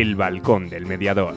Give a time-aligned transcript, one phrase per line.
[0.00, 1.34] El Balcón del Mediador.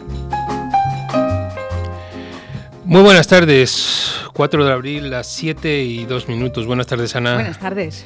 [2.86, 6.66] Muy buenas tardes, 4 de abril, las 7 y 2 minutos.
[6.66, 7.34] Buenas tardes, Ana.
[7.34, 8.06] Buenas tardes.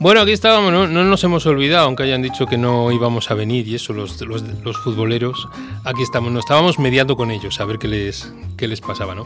[0.00, 3.68] Bueno, aquí estábamos, no, nos hemos olvidado, aunque hayan dicho que no íbamos a venir
[3.68, 5.48] y eso, los, los, los, futboleros,
[5.84, 9.24] aquí estamos, nos estábamos mediando con ellos a ver qué les, qué les pasaba, ¿no?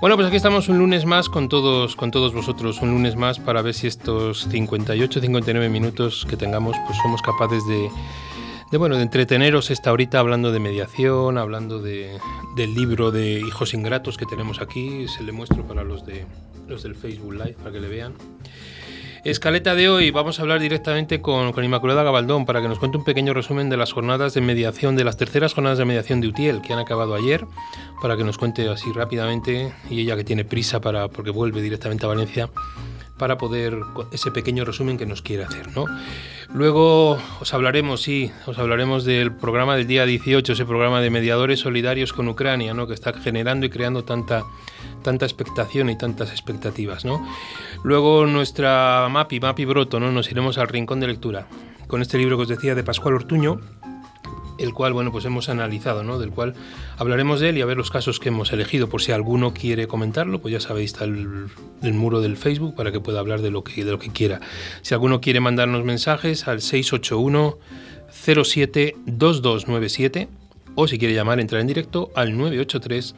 [0.00, 3.38] Bueno, pues aquí estamos un lunes más con todos, con todos vosotros, un lunes más
[3.38, 7.88] para ver si estos 58, 59 minutos que tengamos, pues somos capaces de,
[8.70, 12.18] de, bueno, de entreteneros esta horita hablando de mediación, hablando de,
[12.56, 16.26] del libro de Hijos Ingratos que tenemos aquí, se le muestro para los, de,
[16.66, 18.14] los del Facebook Live para que le vean.
[19.24, 22.98] Escaleta de hoy, vamos a hablar directamente con, con, Inmaculada Gabaldón para que nos cuente
[22.98, 26.28] un pequeño resumen de las jornadas de mediación, de las terceras jornadas de mediación de
[26.28, 27.44] UTIEL que han acabado ayer,
[28.00, 32.06] para que nos cuente así rápidamente, y ella que tiene prisa para, porque vuelve directamente
[32.06, 32.48] a Valencia,
[33.18, 33.78] para poder
[34.12, 35.68] ese pequeño resumen que nos quiere hacer.
[35.76, 35.86] ¿no?
[36.52, 41.60] Luego os hablaremos, sí, os hablaremos del programa del día 18, ese programa de mediadores
[41.60, 42.86] solidarios con Ucrania, ¿no?
[42.86, 44.44] que está generando y creando tanta
[45.02, 47.04] tanta expectación y tantas expectativas.
[47.04, 47.24] ¿no?
[47.84, 50.10] Luego nuestra MAPI, MAPI Broto, ¿no?
[50.12, 51.46] nos iremos al rincón de lectura
[51.88, 53.60] con este libro que os decía de Pascual Ortuño,
[54.58, 56.18] el cual bueno pues hemos analizado, ¿no?
[56.18, 56.54] del cual
[56.96, 58.88] hablaremos de él y a ver los casos que hemos elegido.
[58.88, 61.50] Por si alguno quiere comentarlo, pues ya sabéis, está el,
[61.82, 64.40] muro del Facebook para que pueda hablar de lo que, de lo que quiera.
[64.82, 67.58] Si alguno quiere mandarnos mensajes al 681
[68.10, 70.28] 07 2297
[70.74, 73.16] o si quiere llamar, entrar en directo al 983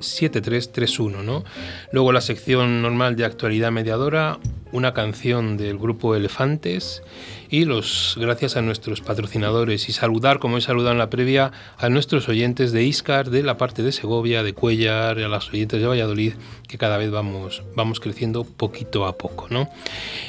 [0.00, 1.44] 507331, ¿no?
[1.92, 4.38] Luego la sección normal de actualidad mediadora,
[4.72, 7.02] una canción del grupo Elefantes
[7.48, 11.88] y los gracias a nuestros patrocinadores y saludar, como he saludado en la previa, a
[11.88, 15.86] nuestros oyentes de Iscar, de la parte de Segovia, de Cuellar, a los oyentes de
[15.86, 16.34] Valladolid,
[16.68, 19.46] que cada vez vamos, vamos creciendo poquito a poco.
[19.50, 19.68] ¿no?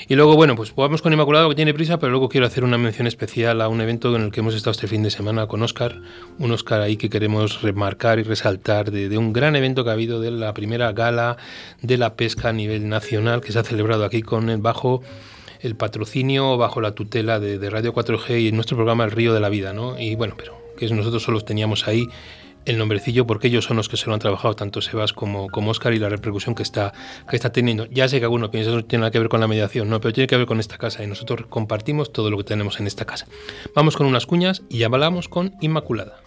[0.08, 2.78] Y luego, bueno, pues vamos con Inmaculado, que tiene prisa, pero luego quiero hacer una
[2.78, 5.62] mención especial a un evento en el que hemos estado este fin de semana con
[5.64, 6.00] Oscar,
[6.40, 9.94] un Oscar ahí que queremos remarcar y resaltar de, de un gran evento que ha
[9.94, 11.38] habido de la primera gala
[11.82, 15.02] de la pesca a nivel nacional que se ha celebrado aquí con el bajo
[15.62, 19.50] el patrocinio bajo la tutela de, Radio 4G y nuestro programa El Río de la
[19.50, 20.00] Vida, ¿no?
[20.00, 22.08] Y bueno, pero que nosotros solo teníamos ahí
[22.66, 25.72] el nombrecillo porque ellos son los que se lo han trabajado tanto Sebas como, como
[25.72, 26.94] Oscar y la repercusión que está,
[27.30, 27.86] que está teniendo.
[27.86, 30.14] Ya sé que alguno piensa no tiene nada que ver con la mediación, no, pero
[30.14, 33.06] tiene que ver con esta casa y nosotros compartimos todo lo que tenemos en esta
[33.06, 33.26] casa.
[33.74, 36.27] Vamos con unas cuñas y ya hablamos con Inmaculada.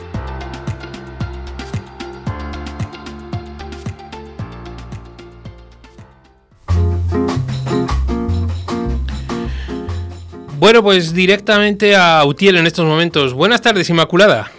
[10.71, 13.33] Bueno, pues directamente a Utiel en estos momentos.
[13.33, 14.49] Buenas tardes, Inmaculada.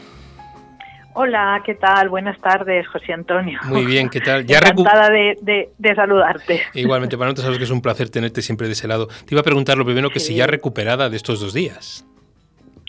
[1.15, 2.11] Hola, ¿qué tal?
[2.11, 3.59] Buenas tardes, José Antonio.
[3.65, 4.45] Muy bien, ¿qué tal?
[4.47, 6.61] Ya Encantada de, de, saludarte.
[6.75, 9.07] Igualmente, para nosotros sabes que es un placer tenerte siempre de ese lado.
[9.07, 12.05] Te iba a preguntar lo primero, que si ya recuperada de estos dos días.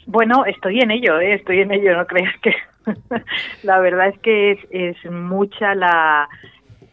[0.06, 1.36] Bueno, estoy en ello, ¿eh?
[1.36, 2.54] estoy en ello, no creas que...
[3.64, 6.28] la verdad es que es, es mucha la,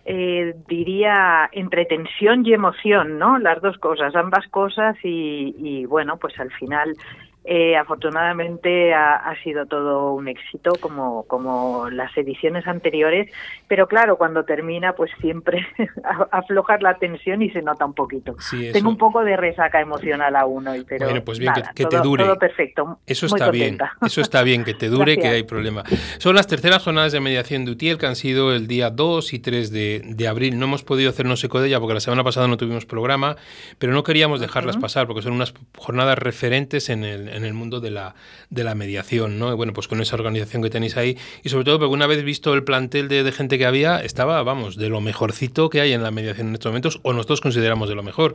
[0.05, 3.39] eh, diría entre tensión y emoción, ¿no?
[3.39, 6.95] Las dos cosas, ambas cosas y, y bueno, pues al final
[7.43, 13.33] eh, afortunadamente ha, sido todo un éxito como, como las ediciones anteriores,
[13.67, 15.67] pero claro, cuando termina pues siempre
[16.31, 18.37] aflojar la tensión y se nota un poquito.
[18.73, 22.25] Tengo un poco de resaca emocional aún hoy, pero bueno, pues bien, que, te dure.
[22.25, 22.99] Todo perfecto.
[23.07, 25.83] Eso está bien, eso está bien, que te dure, que hay problema.
[26.19, 29.39] Son las terceras jornadas de mediación de UTIEL que han sido el día 2 y
[29.39, 30.59] 3 de, de, abril.
[30.59, 33.37] No hemos podido hacernos eco de ella porque la semana pasada no tuvimos programa,
[33.79, 37.81] pero no queríamos dejarlas pasar porque son unas jornadas referentes en el en, el mundo
[37.81, 38.15] de la,
[38.51, 39.57] de la mediación, ¿no?
[39.57, 42.55] bueno, pues con esa organización que tenéis ahí y sobre todo porque una vez visto
[42.55, 46.11] el plantel de, gente que había, estaba, vamos, de lo mejorcito que hay en la
[46.11, 48.35] mediación en estos momentos o nosotros consideramos de lo mejor.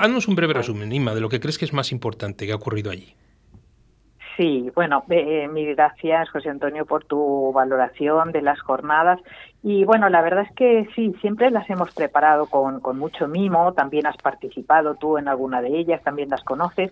[0.00, 2.56] haznos un breve resumen, Inma, de lo que crees que es más importante que ha
[2.56, 3.14] ocurrido allí.
[4.36, 9.20] Sí, bueno, eh, mil gracias, José Antonio, por tu valoración de las jornadas.
[9.62, 13.74] Y bueno, la verdad es que sí, siempre las hemos preparado con, con mucho mimo,
[13.74, 16.90] también has participado tú en alguna de ellas, también las conoces,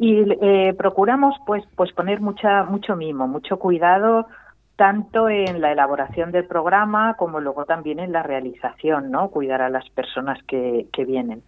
[0.00, 4.26] y eh, procuramos pues, pues poner mucha, mucho mimo, mucho cuidado
[4.76, 9.28] tanto en la elaboración del programa como luego también en la realización, ¿no?
[9.28, 11.42] Cuidar a las personas que, que vienen.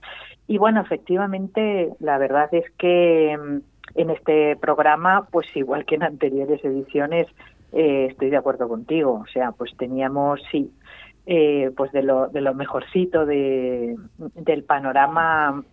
[0.46, 6.02] Y bueno, efectivamente, la verdad es que mm, en este programa, pues igual que en
[6.02, 7.28] anteriores ediciones,
[7.72, 9.22] eh, estoy de acuerdo contigo.
[9.24, 10.70] O sea, pues teníamos, sí,
[11.24, 15.64] eh, pues de lo, de lo mejorcito de, del panorama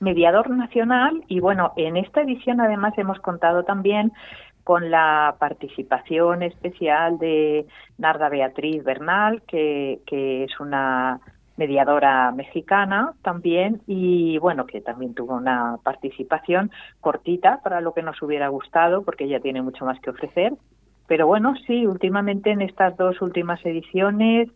[0.00, 4.12] mediador nacional y bueno, en esta edición además hemos contado también
[4.64, 7.66] con la participación especial de
[7.98, 11.20] Narda Beatriz Bernal, que, que es una
[11.56, 16.70] mediadora mexicana también y bueno, que también tuvo una participación
[17.00, 20.52] cortita para lo que nos hubiera gustado porque ella tiene mucho más que ofrecer.
[21.06, 24.48] Pero bueno, sí, últimamente en estas dos últimas ediciones,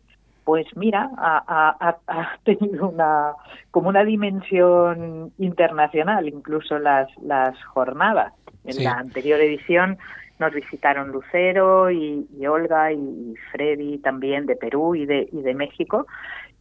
[0.45, 1.97] pues mira, ha,
[2.45, 3.33] tenido una
[3.71, 8.33] como una dimensión internacional, incluso las, las jornadas.
[8.65, 9.99] En la anterior edición
[10.39, 15.55] nos visitaron Lucero y, y, Olga y Freddy también de Perú y de, y de
[15.55, 16.07] México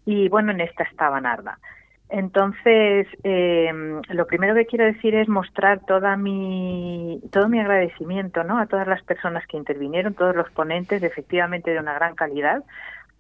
[0.06, 1.60] y bueno, en esta estaba Narda.
[2.10, 3.72] Entonces, eh,
[4.10, 8.58] lo primero que quiero decir es mostrar toda mi, todo mi agradecimiento ¿no?
[8.58, 12.64] a todas las personas que intervinieron, todos los ponentes, efectivamente de una gran calidad,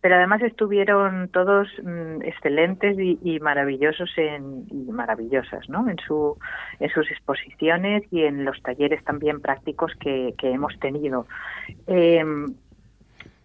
[0.01, 5.89] pero además estuvieron todos mm, excelentes y, maravillosos en, y maravillosas ¿no?
[5.89, 6.37] en, su,
[6.79, 11.27] en sus exposiciones y en los talleres también prácticos que, que hemos tenido.
[11.87, 12.23] Eh,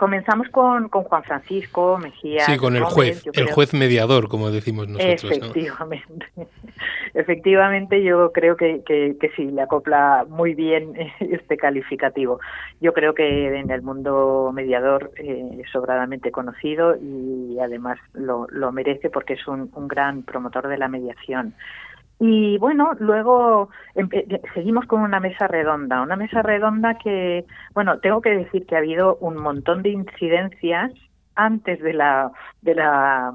[0.05, 2.45] Comenzamos con, con Juan Francisco Mejía.
[2.45, 5.33] Sí, con el juez, el juez mediador, como decimos nosotros.
[5.33, 6.27] Efectivamente.
[7.15, 12.39] Efectivamente, yo creo que, que, sí, le acopla muy bien este calificativo.
[12.83, 18.73] Yo creo que en el mundo mediador eh, es sobradamente conocido y además lo, lo
[18.73, 21.55] merece porque es un, un gran promotor de la mediación.
[22.27, 23.69] Y bueno, luego
[24.55, 27.45] seguimos con una mesa redonda, una mesa redonda que,
[27.75, 30.91] bueno, tengo que decir que ha habido un montón de incidencias
[31.35, 32.33] antes de la,
[32.63, 33.35] de la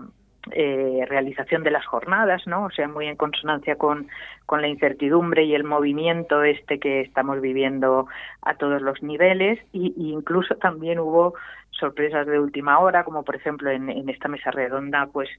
[0.53, 2.63] eh, realización de las jornadas, ¿no?
[2.63, 4.07] O sea, muy en consonancia con,
[4.47, 8.07] con la incertidumbre y el movimiento este que estamos viviendo
[8.41, 11.35] a todos los niveles y, incluso también hubo
[11.79, 15.29] sorpresas de última hora, como por ejemplo en, esta mesa redonda, pues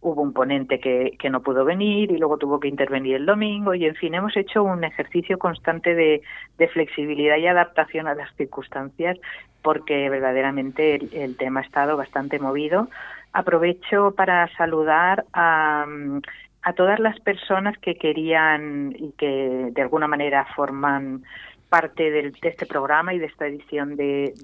[0.00, 3.86] hubo un ponente que, no pudo venir y luego tuvo que intervenir el domingo y
[3.86, 6.22] en fin, hemos hecho un ejercicio constante de,
[6.72, 9.18] flexibilidad y adaptación a las circunstancias
[9.62, 12.88] porque verdaderamente el, tema ha estado bastante movido.
[13.32, 15.86] Aprovecho para saludar a
[16.76, 21.22] todas las personas que querían y que de alguna manera forman
[21.70, 24.34] parte de este programa y de esta edición de,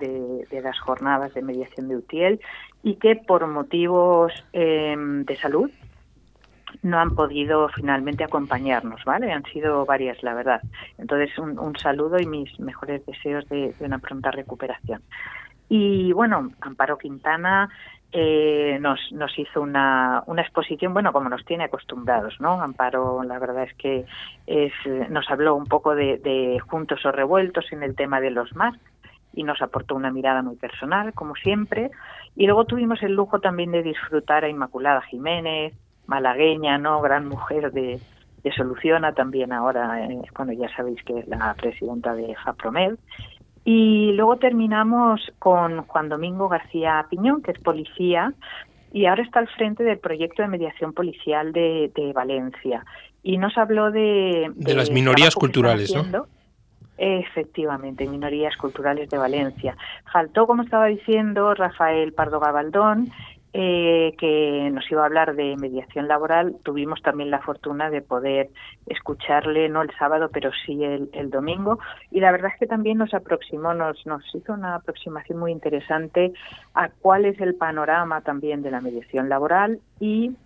[0.50, 2.40] las jornadas de mediación de UTIEL
[2.82, 5.70] y que por motivos em, de salud
[6.82, 9.32] no han podido finalmente acompañarnos, ¿vale?
[9.32, 10.62] Han sido varias, la verdad.
[10.98, 15.02] Entonces, un, un saludo y mis mejores deseos de, de, una pronta recuperación.
[15.68, 17.68] Y bueno, Amparo Quintana
[18.18, 22.62] eh, nos, nos hizo una, exposición, bueno, como nos tiene acostumbrados, ¿no?
[22.62, 24.06] Amparo, la verdad es que
[24.46, 24.72] es,
[25.10, 28.74] nos habló un poco de, juntos o revueltos en el tema de los más
[29.34, 31.90] y nos aportó una mirada muy personal, como siempre.
[32.34, 35.74] Y luego tuvimos el lujo también de disfrutar a Inmaculada Jiménez,
[36.06, 37.02] malagueña, ¿no?
[37.02, 38.00] Gran mujer de,
[38.56, 42.94] Soluciona, también ahora, eh, bueno, ya sabéis que es la presidenta de FAPROMED.
[43.66, 48.32] Y luego terminamos con Juan Domingo García Piñón, que es policía,
[48.92, 52.84] y ahora está al frente del proyecto de mediación policial de, Valencia.
[53.24, 54.52] Y nos habló de...
[54.54, 56.28] De, las minorías culturales, ¿no?
[56.96, 59.76] Efectivamente, minorías culturales de Valencia.
[60.12, 63.10] Faltó, como estaba diciendo, Rafael Pardo Gabaldón,
[63.58, 68.50] eh, que nos iba a hablar de mediación laboral, tuvimos también la fortuna de poder
[68.86, 71.78] escucharle, no el sábado, pero sí el, domingo.
[72.10, 76.34] Y la verdad es que también nos aproximó, nos, nos hizo una aproximación muy interesante
[76.74, 80.36] a cuál es el panorama también de la mediación laboral y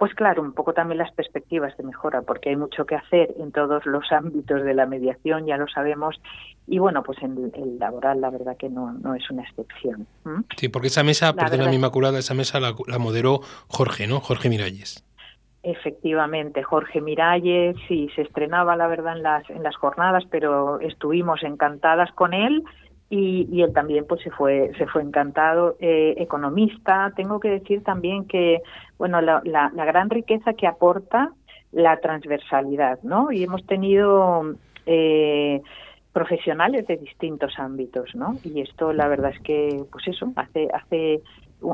[0.00, 3.52] pues claro, un poco también las perspectivas de mejora, porque hay mucho que hacer en
[3.52, 6.18] todos los ámbitos de la mediación, ya lo sabemos,
[6.66, 10.06] y bueno, pues en el laboral la verdad que no, no es una excepción.
[10.56, 14.20] Sí, porque esa mesa, perdona mi inmaculada, esa mesa la, moderó Jorge, ¿no?
[14.20, 15.04] Jorge Miralles.
[15.62, 21.42] Efectivamente, Jorge Miralles, sí, se estrenaba la verdad en las, en las jornadas, pero estuvimos
[21.42, 22.64] encantadas con él
[23.10, 25.76] y, y él también pues se fue, se fue encantado.
[25.80, 28.62] Eh, economista, tengo que decir también que,
[28.98, 31.32] bueno, la, la, la, gran riqueza que aporta
[31.72, 33.32] la transversalidad, ¿no?
[33.32, 34.54] Y hemos tenido
[34.86, 35.60] eh,
[36.12, 38.36] profesionales de distintos ámbitos, ¿no?
[38.44, 41.20] Y esto la verdad es que, pues eso, hace, hace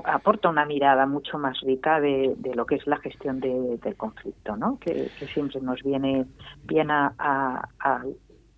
[0.05, 3.95] aporta una mirada mucho más rica de, de lo que es la gestión de, del
[3.97, 4.79] conflicto, ¿no?
[4.81, 6.25] Que, siempre nos viene
[6.65, 8.03] bien a, a, a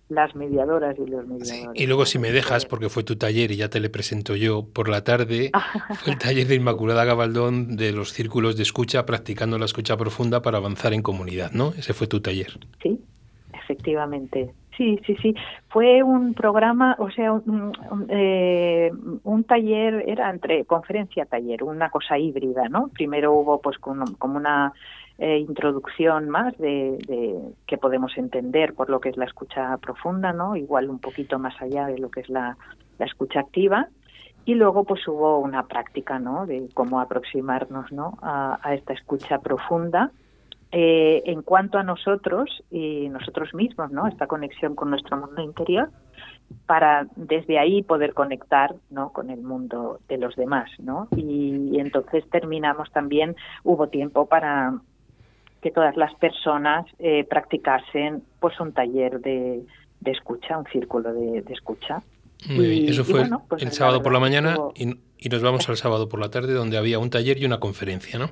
[0.09, 1.47] las mediadoras y los mediadores.
[1.47, 4.35] Sí, y luego si me dejas, porque fue tu taller y ya te le presento
[4.35, 5.51] yo, por la tarde
[6.01, 10.41] fue el taller de Inmaculada Gabaldón de los círculos de escucha, practicando la escucha profunda
[10.41, 11.73] para avanzar en comunidad, ¿no?
[11.77, 12.59] Ese fue tu taller.
[12.81, 12.99] Sí,
[13.53, 14.51] efectivamente.
[14.75, 15.35] Sí, sí, sí.
[15.67, 18.89] Fue un programa, o sea, un, un, eh,
[19.23, 22.87] un taller, era entre conferencia-taller, una cosa híbrida, ¿no?
[22.87, 24.71] Primero hubo pues como, como una
[25.21, 30.31] eh, introducción más de, de, que podemos entender por lo que es la escucha profunda,
[30.31, 30.55] ¿no?
[30.55, 32.55] Igual un poquito más allá de lo que es la,
[32.97, 33.89] la escucha activa.
[34.45, 36.45] Y luego pues hubo una práctica, ¿no?
[36.45, 38.17] De cómo aproximarnos, ¿no?
[38.21, 40.11] A, esta escucha profunda
[40.71, 44.07] eh, en cuanto a nosotros y nosotros mismos, ¿no?
[44.07, 45.89] Esta conexión con nuestro mundo interior
[46.65, 49.11] para desde ahí poder conectar, ¿no?
[49.11, 51.09] Con el mundo de los demás, ¿no?
[51.15, 53.35] Y entonces terminamos también
[53.65, 54.79] hubo tiempo para
[55.61, 59.61] que todas las personas eh, practicasen pues un taller de,
[59.99, 62.01] de escucha, un círculo de, de escucha.
[62.49, 62.89] Muy y, bien.
[62.89, 64.73] Eso fue bueno, pues el sábado por la mañana estuvo...
[64.75, 67.59] y, y nos vamos al sábado por la tarde donde había un taller y una
[67.59, 68.31] conferencia, ¿no?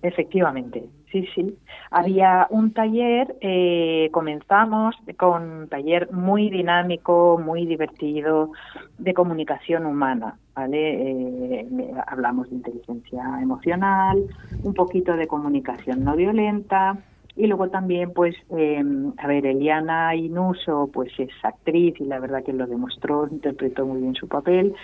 [0.00, 1.58] Efectivamente, sí, sí.
[1.90, 8.52] Había un taller, eh, comenzamos con un taller muy dinámico, muy divertido,
[8.98, 11.60] de comunicación humana, ¿vale?
[11.60, 11.68] Eh,
[12.06, 14.22] hablamos de inteligencia emocional,
[14.62, 16.96] un poquito de comunicación no violenta,
[17.34, 18.82] y luego también, pues, eh,
[19.16, 24.00] a ver, Eliana Inuso, pues es actriz y la verdad que lo demostró, interpretó muy
[24.00, 24.74] bien su papel.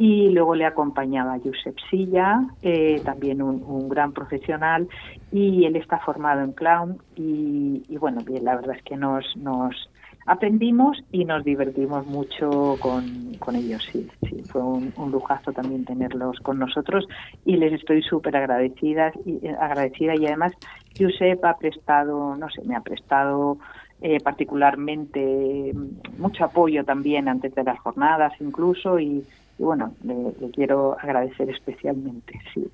[0.00, 4.88] Y luego le acompañaba Josep Silla, eh, también un, gran profesional,
[5.30, 6.96] y él está formado en clown.
[7.16, 9.90] Y, y bueno, bien, la verdad es que nos, nos
[10.26, 13.82] aprendimos y nos divertimos mucho con, con ellos.
[13.92, 17.06] Sí, sí, fue un, lujazo también tenerlos con nosotros
[17.44, 20.52] y les estoy súper agradecida y, agradecida y además
[20.98, 23.58] Josep ha prestado, no sé, me ha prestado
[24.00, 25.74] eh, particularmente
[26.16, 29.24] mucho apoyo también antes de las jornadas incluso y,
[29.60, 32.66] y bueno, le, le, quiero agradecer especialmente, sí.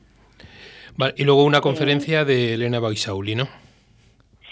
[0.96, 3.48] Vale, y luego una conferencia eh, de Elena Baisauli, ¿no?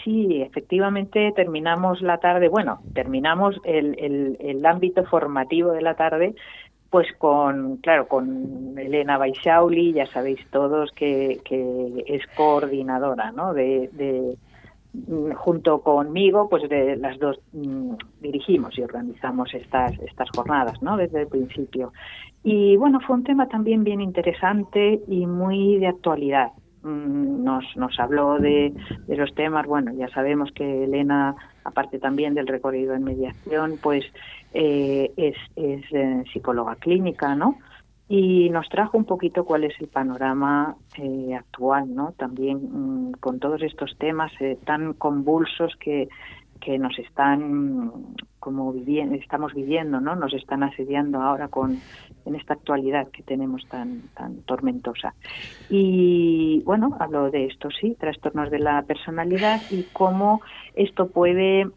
[0.02, 6.34] Sí, efectivamente terminamos la tarde, bueno, terminamos el, el, el ámbito formativo de la tarde
[6.94, 13.52] pues con, claro, con Elena Baixauli, ya sabéis todos que, que es coordinadora, ¿no?
[13.52, 14.36] De, de,
[15.34, 20.96] junto conmigo, pues de las dos mmm, dirigimos y organizamos estas, estas jornadas, ¿no?
[20.96, 21.92] Desde el principio.
[22.42, 26.52] Y bueno, fue un tema también bien interesante y muy de actualidad.
[26.82, 28.74] Nos, nos habló de,
[29.06, 31.34] de los temas, bueno, ya sabemos que Elena,
[31.64, 34.04] aparte también del recorrido en mediación, pues
[34.52, 37.56] eh, es, es eh, psicóloga clínica, ¿no?
[38.08, 42.12] Y nos trajo un poquito cuál es el panorama eh, actual, ¿no?
[42.12, 46.08] También mmm, con todos estos temas eh, tan convulsos que,
[46.61, 50.16] que nos están como viviendo, estamos viviendo, ¿no?
[50.16, 51.78] Nos están asediando ahora con
[52.26, 55.14] en esta actualidad que tenemos tan tan tormentosa.
[55.70, 60.42] Y bueno, hablo de esto sí, trastornos de la personalidad y cómo
[60.75, 61.70] esto puede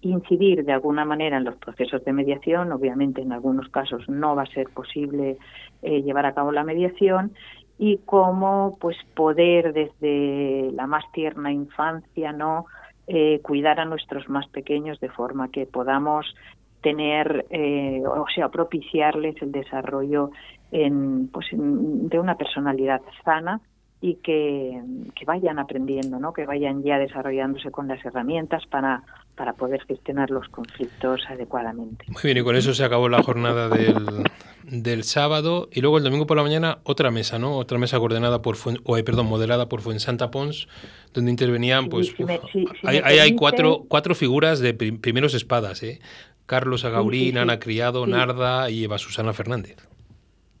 [0.00, 2.72] incidir de alguna manera en los procesos de mediación.
[2.72, 5.38] Obviamente, en algunos casos no va a ser posible
[5.82, 7.32] eh, llevar a cabo la mediación
[7.78, 12.66] y cómo pues poder desde la más tierna infancia no
[13.06, 16.34] eh, cuidar a nuestros más pequeños de forma que podamos
[16.82, 20.30] tener eh, o sea propiciarles el desarrollo
[20.70, 23.60] en, pues en, de una personalidad sana
[24.04, 24.82] y que,
[25.14, 26.34] que, vayan aprendiendo, ¿no?
[26.34, 29.02] que vayan ya desarrollándose con las herramientas para,
[29.34, 32.04] para poder gestionar los conflictos adecuadamente.
[32.08, 34.24] Muy bien, y con eso se acabó la jornada del,
[34.64, 37.56] del sábado y luego el domingo por la mañana otra mesa, ¿no?
[37.56, 40.68] Otra mesa coordenada por, Fuen, o, perdón, modelada por Fuensanta Pons,
[41.14, 43.20] donde intervenían, pues, sí, si me, si, si hay, permite...
[43.22, 46.00] hay, cuatro, cuatro figuras de primeros espadas, ¿eh?
[46.44, 49.78] Carlos Agaurín, Ana Criado, Narda y Eva Susana Fernández.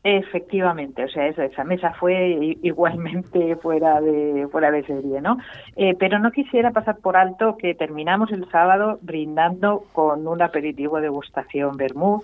[0.06, 5.38] Efectivamente, o sea, esa, esa mesa fue igualmente fuera de fuera de serie, ¿no?
[5.76, 10.96] Eh, pero no quisiera pasar por alto que terminamos el sábado brindando con un aperitivo
[10.96, 12.22] de degustación vermouth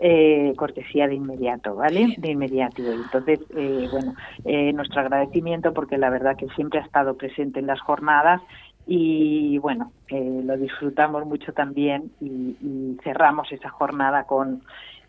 [0.00, 2.14] eh, cortesía de inmediato, ¿vale?
[2.16, 2.82] De inmediato.
[2.82, 4.14] Entonces, eh, bueno,
[4.46, 8.40] eh, nuestro agradecimiento porque la verdad que siempre ha estado presente en las jornadas
[8.86, 14.62] y bueno, lo disfrutamos mucho también y, y, cerramos esa jornada con,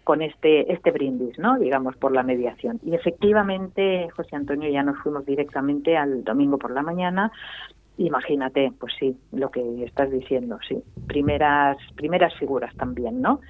[0.03, 1.57] con este, este brindis, ¿no?
[1.59, 2.79] Digamos, por la mediación.
[2.83, 7.31] Y efectivamente, José Antonio, ya nos fuimos directamente al domingo por la mañana
[7.97, 10.81] Imagínate, pues sí, lo que estás diciendo, sí.
[11.07, 13.41] Primeras, primeras figuras también, ¿no?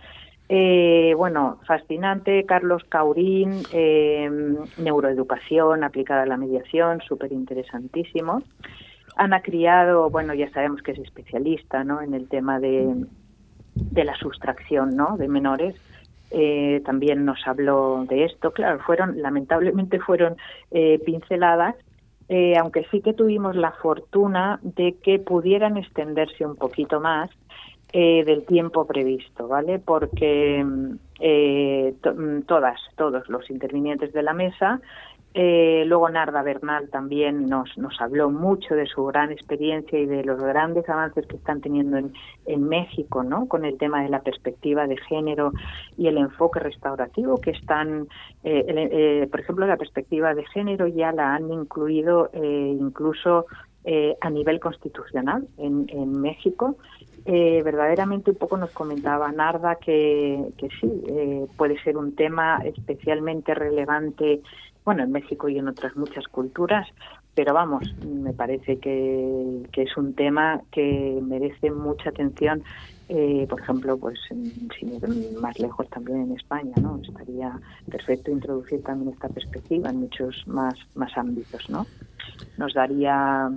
[0.50, 4.30] Eh, bueno, fascinante, Carlos Caurín, eh,
[4.78, 8.44] neuroeducación aplicada a la mediación, súper interesantísimo.
[9.16, 12.02] Ana Criado, bueno, ya sabemos que es especialista, ¿no?
[12.02, 13.06] En el tema de,
[13.76, 15.16] de la sustracción, ¿no?
[15.16, 15.76] De menores.
[16.32, 18.52] Eh, también nos habló de esto.
[18.52, 20.38] Claro, fueron, lamentablemente fueron
[21.06, 21.76] pinceladas,
[22.34, 27.30] eh, aunque sí que tuvimos la fortuna de que pudieran extenderse un poquito más
[27.92, 29.80] eh, del tiempo previsto, ¿vale?
[29.80, 34.80] Porque mm, eh, mm, todas, todos los intervinientes de la mesa
[35.34, 40.26] eh, luego Narda Bernal también nos, nos habló mucho de su gran experiencia y de
[40.26, 42.14] los grandes avances que están teniendo en,
[42.46, 43.48] en México, ¿no?
[43.48, 45.54] Con el tema de la perspectiva de género
[45.98, 48.08] y el enfoque restaurativo que están,
[48.44, 53.46] eh, eh, por ejemplo, la perspectiva de género ya la han incluido incluso
[54.22, 56.76] a nivel constitucional en, en México.
[57.26, 64.42] verdaderamente un poco nos comentaba Narda que, que sí, puede ser un tema especialmente relevante
[64.86, 66.88] bueno, en México y en otras muchas culturas,
[67.34, 72.64] pero vamos, me parece que, es un tema que merece mucha atención,
[73.08, 75.08] eh, por ejemplo, pues sin ir
[75.40, 77.00] más lejos también en España, ¿no?
[77.02, 77.60] Estaría
[77.90, 81.88] perfecto introducir también esta perspectiva en muchos más, más ámbitos, ¿no?
[82.58, 83.50] Nos daría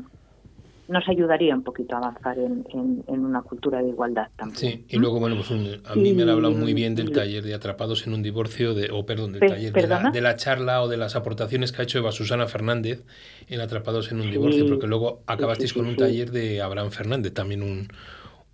[0.89, 4.57] nos ayudaría un poquito a avanzar en, en, una cultura de igualdad también.
[4.57, 7.55] Sí, y luego, bueno, pues a mí me han hablado muy bien del taller de
[7.55, 11.17] Atrapados en un divorcio, de, o perdón, del taller, de la, charla o de las
[11.17, 13.05] aportaciones que ha hecho Eva Susana Fernández
[13.49, 17.63] en Atrapados en un divorcio, porque luego acabasteis con un taller de Abraham Fernández, también
[17.63, 17.89] un,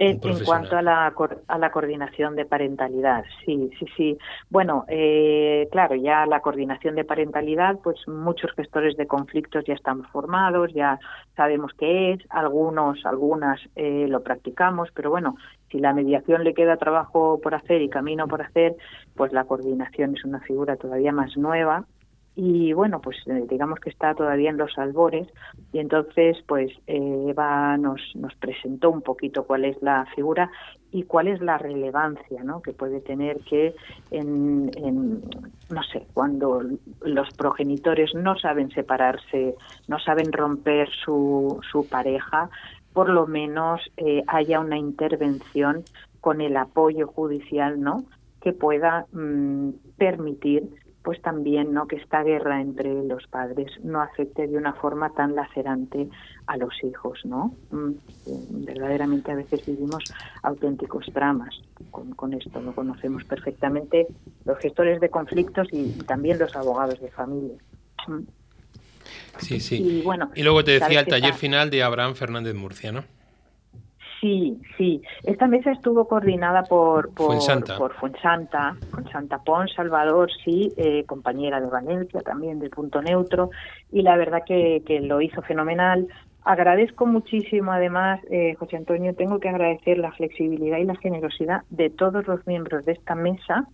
[0.01, 1.15] en, cuanto a la,
[1.47, 4.19] a la coordinación de parentalidad, sí, sí, sí.
[4.49, 10.05] Bueno, eh, claro, ya la coordinación de parentalidad, pues muchos gestores de conflictos ya están
[10.05, 10.99] formados, ya
[11.37, 15.37] sabemos qué es, algunos, algunas eh, lo practicamos, pero bueno,
[15.71, 18.77] si la mediación le queda trabajo por hacer y camino por hacer,
[19.15, 21.85] pues la coordinación es una figura todavía más nueva
[22.37, 25.29] y bueno, pues eh, digamos que está todavía en los albores
[25.73, 30.51] y entonces pues eh, Eva nos, nos presentó un poquito cuál es la figura
[30.93, 32.63] y cuál es la relevancia ¿no?
[32.63, 33.75] que puede tener que
[34.11, 34.71] en,
[35.71, 36.63] no sé, cuando
[37.03, 39.55] los progenitores no saben separarse,
[39.89, 42.49] no saben romper su, su pareja,
[42.93, 45.85] por lo menos eh, haya una intervención
[46.21, 48.05] con el apoyo judicial, ¿no?
[48.41, 50.71] que pueda mm, permitir
[51.03, 55.35] pues también no que esta guerra entre los padres no afecte de una forma tan
[55.35, 56.09] lacerante
[56.47, 60.05] a los hijos no mm, verdaderamente a veces vivimos
[60.43, 64.07] auténticos dramas con, esto lo conocemos perfectamente
[64.45, 67.57] los gestores de conflictos y, también los abogados de familia.
[68.07, 68.21] Mm.
[69.39, 69.83] sí sí.
[69.83, 73.05] Y bueno y luego te decía el taller final de Abraham Fernández Murcia no
[74.21, 75.01] Sí, sí.
[75.25, 78.77] Esta mesa estuvo coordinada por, por Fuensanta, por Fuensanta,
[79.11, 83.51] Santa Pons, Salvador, sí, eh, compañera de Valencia también, del punto neutro,
[83.91, 86.07] y la verdad que, que lo hizo fenomenal.
[86.45, 91.89] Agradezco muchísimo, además, eh, José Antonio, tengo que agradecer la flexibilidad y la generosidad de
[91.89, 93.67] todos los miembros de esta mesa,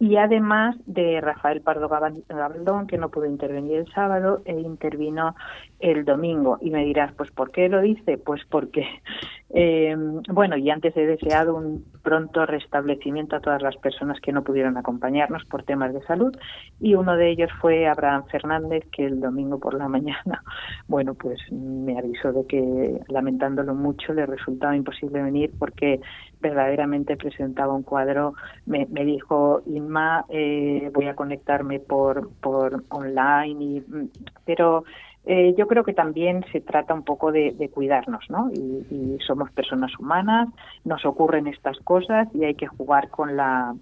[0.00, 5.36] y además de Rafael Pardo Gabaldón, que no pudo intervenir el sábado e intervino
[5.78, 6.56] el domingo.
[6.62, 8.16] Y me dirás, pues ¿por qué lo dice?
[8.16, 8.86] Pues porque,
[9.50, 9.94] eh,
[10.30, 14.78] bueno, y antes he deseado un pronto restablecimiento a todas las personas que no pudieron
[14.78, 16.34] acompañarnos por temas de salud
[16.80, 20.42] y uno de ellos fue Abraham Fernández, que el domingo por la mañana,
[20.88, 26.00] bueno, pues me avisó de que lamentándolo mucho le resultaba imposible venir porque
[26.40, 28.34] verdaderamente presentaba un cuadro,
[28.66, 34.08] me, me dijo, Inma, eh, voy a conectarme por, por online, y, mm,
[34.44, 34.84] pero
[35.26, 38.50] eh, yo creo que también se trata un poco de, cuidarnos, ¿no?
[38.52, 40.48] Y, y, somos personas humanas,
[40.84, 43.74] nos ocurren estas cosas y hay que jugar con la,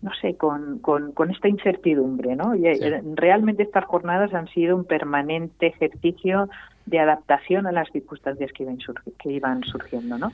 [0.00, 2.54] no sé, con, con, con esta incertidumbre, ¿no?
[2.54, 6.48] Y eh, realmente estas jornadas han sido un permanente ejercicio
[6.88, 8.78] de adaptación a las circunstancias que iban,
[9.18, 10.32] que iban surgiendo, ¿no?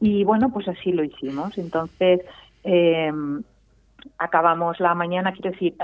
[0.00, 1.58] Y bueno, pues así lo hicimos.
[1.58, 2.20] Entonces,
[2.64, 3.12] eh,
[4.18, 5.74] acabamos la mañana, quiero decir,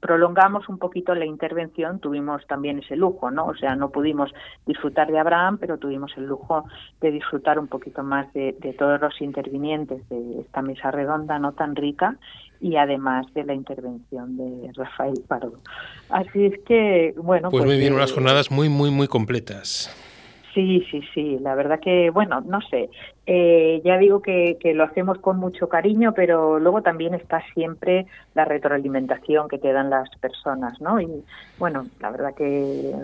[0.00, 3.46] prolongamos un poquito la intervención, tuvimos también ese lujo, ¿no?
[3.46, 4.32] O sea, no pudimos
[4.66, 6.64] disfrutar de Abraham, pero tuvimos el lujo
[7.00, 11.76] de disfrutar un poquito más de, todos los intervinientes de esta mesa redonda, no tan
[11.76, 12.16] rica,
[12.60, 15.60] y además de la intervención de Rafael Pardo.
[16.08, 17.50] Así es que, bueno.
[17.50, 19.94] Pues, muy bien, unas jornadas muy, muy, muy completas.
[20.54, 22.88] Sí, sí, sí, la verdad que, bueno, no sé,
[23.28, 28.44] eh, ya digo que, lo hacemos con mucho cariño, pero luego también está siempre la
[28.44, 31.00] retroalimentación que te dan las personas, ¿no?
[31.00, 31.24] Y
[31.58, 32.94] bueno, la verdad que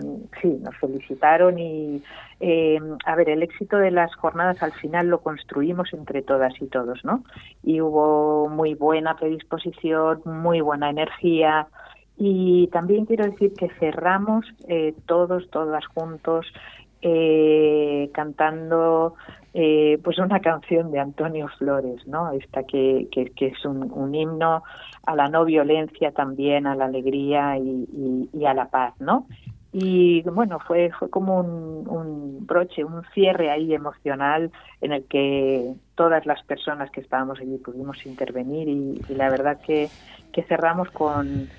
[0.41, 2.01] sí, nos felicitaron y,
[2.39, 6.67] eh, a ver, el éxito de las jornadas al final lo construimos entre todas y
[6.67, 7.23] todos, ¿no?
[7.61, 11.67] Y hubo muy buena predisposición, muy buena energía.
[12.17, 16.45] Y también quiero decir que cerramos eh, todos, todas juntos,
[17.05, 19.15] eh, cantando
[19.53, 22.31] eh, pues una canción de Antonio Flores, ¿no?
[22.31, 24.63] Esta que, que, es un, himno
[25.05, 29.27] a la no violencia también, a la alegría y, a la paz, ¿no?
[29.73, 36.25] Y bueno, fue, fue como un, broche, un cierre ahí emocional en el que todas
[36.25, 39.89] las personas que estábamos allí pudimos intervenir y, la verdad que
[40.47, 41.49] cerramos con,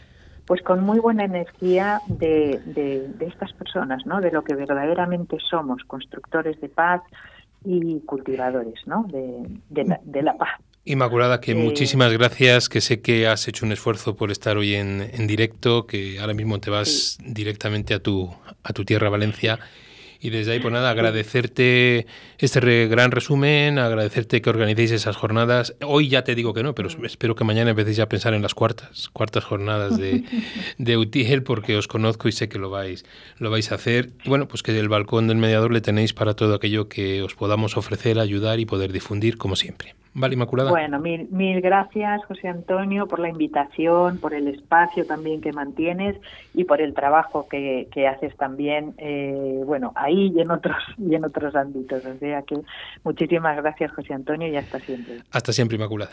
[0.46, 4.20] pues con muy buena energía de, de, de, estas personas, ¿no?
[4.20, 7.02] De lo que verdaderamente somos, constructores de paz
[7.64, 9.06] y cultivadores, ¿no?
[9.08, 10.60] De, de, la, de la, paz.
[10.84, 14.74] Inmaculada, que eh, muchísimas gracias, que sé que has hecho un esfuerzo por estar hoy
[14.74, 17.22] en, en directo, que ahora mismo te vas sí.
[17.26, 18.30] directamente a tu,
[18.62, 19.58] a tu tierra, Valencia.
[20.20, 22.06] Y desde ahí, pues nada, agradecerte
[22.38, 25.74] este re, gran resumen, agradecerte que organicéis esas jornadas.
[25.84, 28.54] Hoy ya te digo que no, pero espero que mañana empecéis a pensar en las
[28.54, 30.24] cuartas, cuartas jornadas de,
[30.78, 33.04] de UTIEL, porque os conozco y sé que lo vais,
[33.38, 34.10] lo vais a hacer.
[34.24, 37.34] Y bueno, pues que el balcón del mediador le tenéis para todo aquello que os
[37.34, 39.94] podamos ofrecer, ayudar y poder difundir, como siempre.
[40.14, 40.70] Vale, Inmaculada.
[40.70, 46.16] Bueno, mil, mil gracias, José Antonio, por la invitación, por el espacio también que mantienes
[46.54, 51.16] y por el trabajo que, que haces también, eh, bueno, ahí y en otros y
[51.16, 52.04] en otros ámbitos.
[52.04, 52.60] O sea que
[53.02, 55.18] muchísimas gracias, José Antonio, y hasta siempre.
[55.32, 56.12] Hasta siempre, Inmaculada.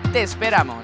[0.11, 0.77] ¡Te esperamos!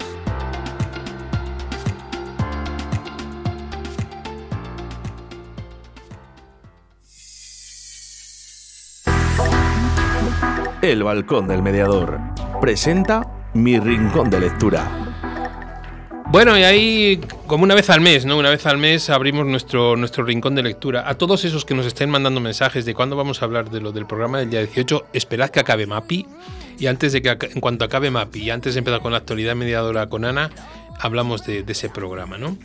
[10.82, 12.20] El Balcón del Mediador
[12.62, 15.08] presenta Mi Rincón de Lectura.
[16.30, 18.38] Bueno, y ahí, como una vez al mes, ¿no?
[18.38, 21.10] Una vez al mes abrimos nuestro, nuestro rincón de lectura.
[21.10, 23.92] A todos esos que nos estén mandando mensajes de cuándo vamos a hablar de lo
[23.92, 26.28] del programa del día 18, esperad que acabe MAPI.
[26.80, 29.56] Y antes de que, en cuanto acabe MAPI, y antes de empezar con la actualidad
[29.56, 30.52] mediadora con Ana,
[31.00, 32.58] hablamos de, de ese programa, ¿no?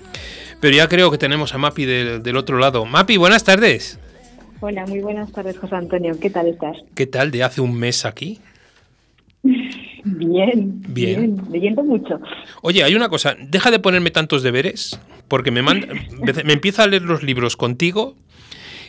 [0.61, 2.85] Pero ya creo que tenemos a MAPI de, del otro lado.
[2.85, 3.99] MAPI, buenas tardes.
[4.61, 6.13] Hola, muy buenas tardes, José Antonio.
[6.21, 6.77] ¿Qué tal estás?
[6.95, 8.39] ¿Qué tal de hace un mes aquí?
[10.05, 12.21] Bien, bien, bien, leyendo mucho.
[12.61, 14.99] Oye, hay una cosa, deja de ponerme tantos deberes,
[15.29, 15.87] porque me, manda,
[16.45, 18.17] me empieza a leer los libros contigo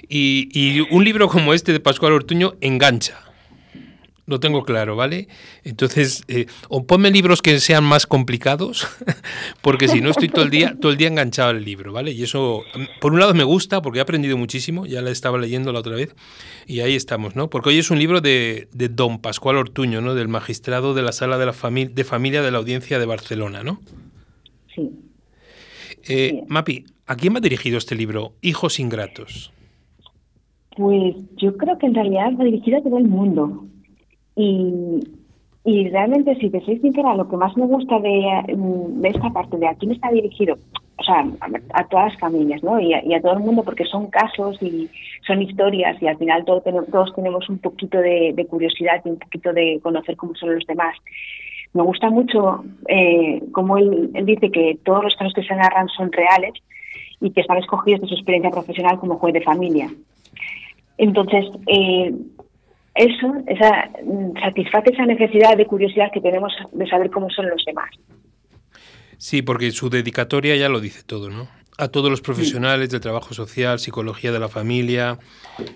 [0.10, 3.20] y, y, un libro como este de Pascual Ortuño engancha.
[4.26, 5.28] Lo tengo claro, ¿vale?
[5.66, 8.88] Entonces, eh, o ponme libros que sean más complicados,
[9.62, 12.12] porque si no estoy todo el día, todo el día enganchado al libro, ¿vale?
[12.12, 12.64] Y eso,
[13.02, 15.96] por un lado me gusta, porque he aprendido muchísimo, ya la estaba leyendo la otra
[15.96, 16.16] vez,
[16.66, 17.50] y ahí estamos, ¿no?
[17.50, 20.16] Porque hoy es un libro de, de don Pascual Ortuño, ¿no?
[20.16, 23.62] Del magistrado de la Sala de, la fami de Familia de la Audiencia de Barcelona,
[23.62, 23.82] ¿no?
[24.74, 24.90] Sí.
[26.08, 26.42] Eh, sí.
[26.48, 29.52] Mapi, ¿a quién va dirigido este libro, Hijos Ingratos?
[30.78, 33.68] Pues yo creo que en realidad va dirigido a todo el mundo.
[34.36, 35.00] Y,
[35.66, 39.58] Y realmente, si te soy sincera, lo que más me gusta de, de esta parte,
[39.58, 40.58] de a quién está dirigido,
[40.98, 41.26] o sea,
[41.74, 42.80] a, todas las familias, ¿no?
[42.80, 44.90] Y a, todo el mundo, porque son casos y
[45.26, 46.64] son historias y al final todos
[47.14, 50.96] tenemos un poquito de, curiosidad y un poquito de conocer cómo son los demás.
[51.74, 56.12] Me gusta mucho eh, cómo él, dice que todos los casos que se narran son
[56.12, 56.54] reales
[57.20, 59.90] y que están escogidos de su experiencia profesional como juez de familia.
[60.98, 62.14] Entonces, eh,
[62.96, 63.90] eso esa,
[64.42, 67.90] satisface esa necesidad de curiosidad que tenemos de saber cómo son los demás.
[69.18, 71.48] Sí, porque su dedicatoria ya lo dice todo, ¿no?
[71.78, 75.18] A todos los profesionales del trabajo social, psicología de la familia,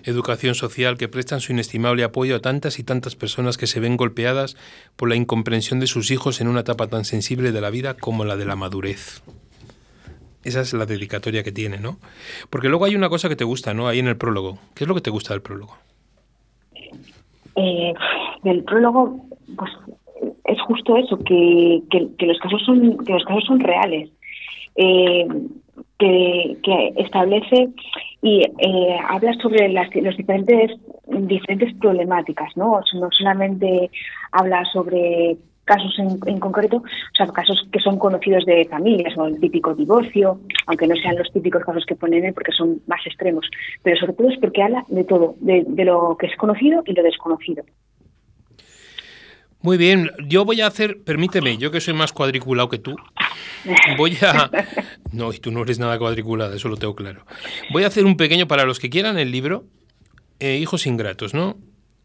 [0.04, 3.96] educación social, que prestan su inestimable apoyo a tantas y tantas personas que se ven
[3.96, 4.56] golpeadas
[4.94, 8.24] por la incomprensión de sus hijos en una etapa tan sensible de la vida como
[8.24, 9.22] la de la madurez.
[10.44, 11.98] Esa es la dedicatoria que tiene, ¿no?
[12.48, 13.88] Porque luego hay una cosa que te gusta, ¿no?
[13.88, 14.60] Ahí en el prólogo.
[14.74, 15.76] ¿Qué es lo que te gusta del prólogo?
[17.60, 17.92] Eh,
[18.44, 19.70] del prólogo, pues
[20.44, 24.10] es justo eso, que, que, los casos son que los casos son reales,
[24.76, 25.26] eh,
[25.98, 27.68] que, que, establece
[28.22, 30.70] y eh, habla sobre las los diferentes
[31.08, 33.90] diferentes problemáticas, no no solamente
[34.30, 35.36] habla sobre
[35.68, 40.40] casos en, concreto, o sea, casos que son conocidos de familias, o el típico divorcio,
[40.66, 43.46] aunque no sean los típicos casos que ponen él porque son más extremos,
[43.82, 46.94] pero sobre todo es porque habla de todo, de, de lo que es conocido y
[46.94, 47.64] lo desconocido.
[49.60, 52.96] Muy bien, yo voy a hacer, permíteme, yo que soy más cuadriculado que tú,
[53.98, 54.50] voy a...
[55.12, 57.24] No, y tú no eres nada cuadriculada, eso lo tengo claro.
[57.72, 59.64] Voy a hacer un pequeño, para los que quieran el libro,
[60.38, 61.56] eh, Hijos Ingratos, ¿no?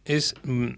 [0.06, 0.70] Es, mm,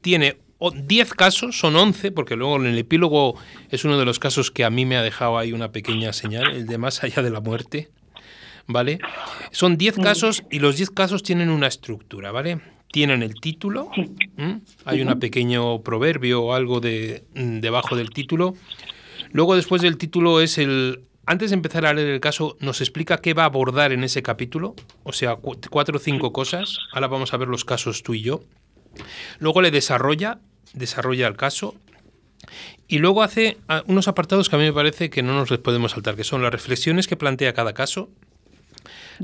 [0.00, 0.36] tiene
[0.70, 3.38] 10 casos, son 11, porque luego en el epílogo
[3.70, 6.54] es uno de los casos que a mí me ha dejado ahí una pequeña señal,
[6.54, 7.90] el de más allá de la muerte,
[8.66, 8.98] ¿vale?
[9.50, 12.60] Son 10 casos y los 10 casos tienen una estructura, ¿vale?
[12.92, 13.90] tienen el título,
[14.84, 18.54] hay un pequeño proverbio o algo de, mm, debajo del título.
[19.32, 21.04] Luego, después del título, es el.
[21.26, 24.22] Antes de empezar a leer el caso, nos explica qué va a abordar en ese
[24.22, 26.78] capítulo, o sea, cuatro o cinco cosas.
[26.92, 28.42] Ahora vamos a ver los casos tú y yo.
[29.38, 30.40] Luego le desarrolla,
[30.72, 31.74] desarrolla el caso.
[32.88, 35.60] Y luego hace ah, unos apartados que a mí me parece que no nos les
[35.60, 38.10] podemos saltar, que son las reflexiones que plantea cada caso,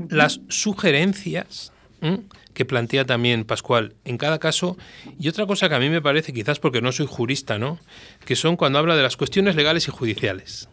[0.09, 1.73] las sugerencias
[2.53, 4.77] que plantea también Pascual en cada caso.
[5.19, 7.79] Y otra cosa que a mí me parece, quizás porque no soy jurista, ¿no?
[8.25, 10.69] Que son cuando habla de las cuestiones legales y judiciales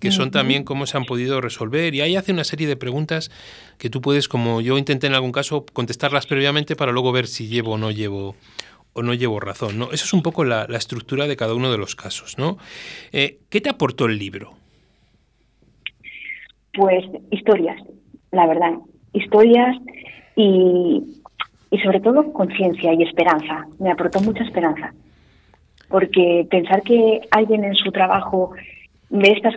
[0.00, 1.94] que son también cómo se han podido resolver.
[1.94, 3.30] Y ahí hace una serie de preguntas
[3.78, 7.48] que tú puedes, como yo intenté en algún caso, contestarlas previamente para luego ver si
[7.48, 8.36] llevo o no llevo
[8.98, 9.78] o no llevo razón.
[9.78, 9.86] ¿no?
[9.86, 12.38] Eso es un poco la, estructura de cada uno de los casos.
[12.38, 12.58] ¿no?
[13.12, 14.54] Eh, ¿Qué te aportó el libro?
[16.72, 17.80] Pues historias,
[18.30, 18.74] la verdad.
[19.12, 19.76] Historias
[20.36, 21.18] y
[21.70, 23.66] y sobre todo conciencia y esperanza.
[23.78, 24.92] Me aportó mucha esperanza.
[25.88, 28.52] Porque pensar que alguien en su trabajo
[29.10, 29.54] ve estas,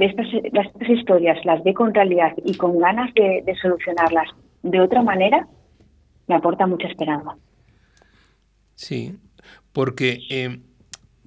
[0.00, 4.28] estas, estas historias, las ve con realidad y con ganas de, solucionarlas
[4.62, 5.46] de otra manera,
[6.26, 7.36] me aporta mucha esperanza.
[8.80, 9.12] Sí,
[9.74, 10.58] porque eh,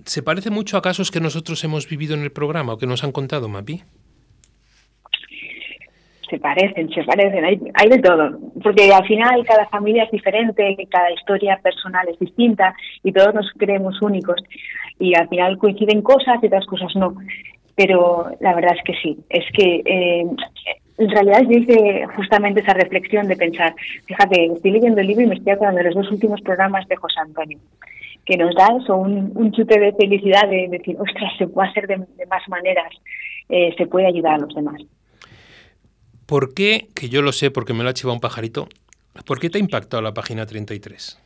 [0.06, 3.04] se parece mucho a casos que nosotros hemos vivido en el programa o que nos
[3.04, 3.84] han contado, Mapi
[6.28, 10.76] se parecen, se parecen, hay, hay de todo, porque al final cada familia es diferente,
[10.90, 14.42] cada historia personal es distinta y todos nos creemos únicos
[14.98, 17.14] y al final coinciden cosas y otras cosas no.
[17.76, 20.26] Pero la verdad es que sí, es que eh,
[20.98, 23.76] en realidad yo hice justamente esa reflexión de pensar,
[24.06, 26.96] fíjate, estoy leyendo el libro y me estoy acordando de los dos últimos programas de
[26.96, 27.60] José Antonio,
[28.26, 31.88] que nos da eso, un, un chute de felicidad de, decir, ostras, se puede hacer
[31.88, 32.94] de, más maneras,
[33.50, 34.82] eh, se puede ayudar a los demás.
[36.26, 38.68] ¿Por qué, que yo lo sé porque me lo ha chivado un pajarito,
[39.26, 41.20] ¿por qué te ha impactado la página 33?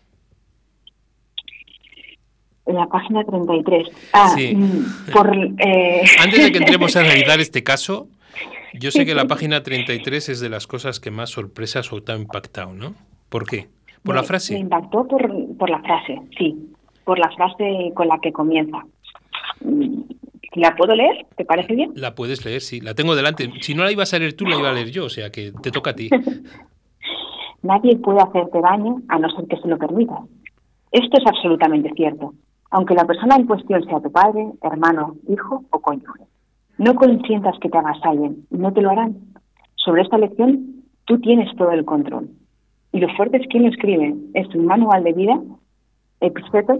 [2.67, 3.87] La página 33.
[4.11, 4.53] Ah, sí.
[4.53, 6.03] Mm, por, eh...
[6.19, 8.09] Antes de que entremos a analizar este caso,
[8.73, 12.11] yo sé que la página 33 es de las cosas que más sorpresas o te
[12.11, 12.93] ha impactado, ¿no?
[13.29, 13.67] ¿Por qué?
[14.03, 14.53] ¿Por la frase?
[14.53, 16.73] Me impactó por, por la frase, sí.
[17.03, 18.85] Por la frase con la que comienza.
[19.61, 20.01] Mm,
[20.55, 21.25] ¿La puedo leer?
[21.35, 21.91] ¿Te parece bien?
[21.95, 22.79] La puedes leer, sí.
[22.79, 23.51] La tengo delante.
[23.61, 25.51] Si no la ibas a leer tú, la iba a leer yo, o sea que
[25.61, 26.09] te toca a ti.
[27.63, 30.19] Nadie puede hacerte daño a no ser que se lo permita.
[30.91, 32.33] Esto es absolutamente cierto,
[32.71, 36.23] aunque la persona en cuestión sea tu padre, hermano, hijo o cónyuge.
[36.77, 39.17] No consientas que te avasallen, no te lo harán.
[39.75, 42.29] Sobre esta lección, tú tienes todo el control.
[42.91, 44.15] Y lo fuerte es quien lo escribe.
[44.33, 45.39] Es un manual de vida,
[46.19, 46.79] Epiceto,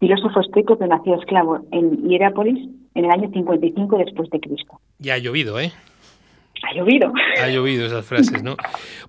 [0.00, 4.80] filósofo estoico que nació esclavo en Hierápolis en el año 55 después de Cristo.
[4.98, 5.72] Ya ha llovido, ¿eh?
[6.62, 7.12] Ha llovido.
[7.42, 8.56] Ha llovido esas frases, ¿no?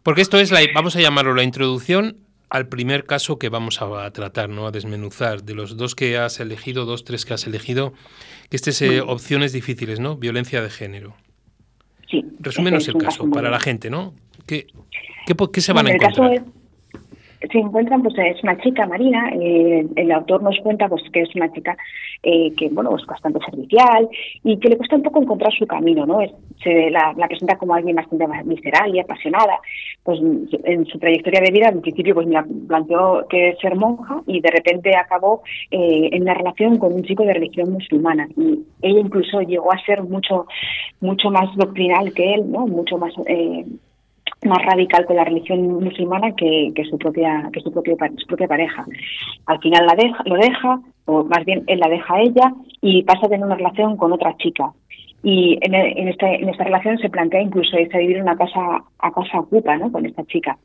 [0.04, 2.17] Porque esto es la, vamos a llamarlo la introducción
[2.50, 4.68] al primer caso que vamos a, tratar, ¿no?
[4.68, 5.44] A desmenuzar.
[5.44, 7.94] De los dos que has elegido, dos, tres que has elegido,
[8.50, 10.18] que este es eh, opciones difíciles, ¿no?
[10.18, 11.16] Violencia de género.
[12.10, 12.26] Sí.
[12.40, 14.16] Resúmenos el caso, para la gente, ¿no?
[14.48, 14.68] ¿Qué,
[15.28, 16.44] qué, se van a encontrar?
[17.52, 21.36] Se encuentran, pues es una chica, Marina, eh, el autor nos cuenta pues que es
[21.36, 21.78] una chica
[22.23, 24.10] eh, que, bueno, es bastante servicial
[24.43, 26.19] y que le cuesta un poco encontrar su camino, ¿no?
[26.62, 29.60] se la, presenta como alguien bastante visceral y apasionada,
[30.04, 34.41] pues en su trayectoria de vida, en principio, pues me planteó que ser monja y
[34.41, 38.99] de repente acabó eh, en una relación con un chico de religión musulmana y ella
[38.99, 40.47] incluso llegó a ser mucho,
[40.99, 42.67] mucho más doctrinal que él, ¿no?
[42.67, 43.13] Mucho más...
[44.45, 48.86] Más radical con la religión musulmana que, su propia que su propia su propia pareja.
[49.45, 53.04] Al final la deja, lo deja, o más bien él la deja a ella y
[53.04, 54.71] pasa a tener una relación con otra chica.
[55.21, 58.84] Y en, en, esta, en esta relación se plantea incluso irse a vivir una casa
[58.99, 59.91] a casa ocupa, ¿no?
[59.91, 60.58] Con esta chica.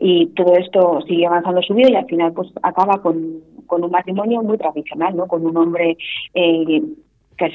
[0.00, 3.92] Y todo esto sigue avanzando su vida y al final pues acaba con, con un
[3.92, 5.28] matrimonio muy tradicional, ¿no?
[5.28, 5.96] Con un hombre
[6.34, 6.82] eh,
[7.36, 7.54] que es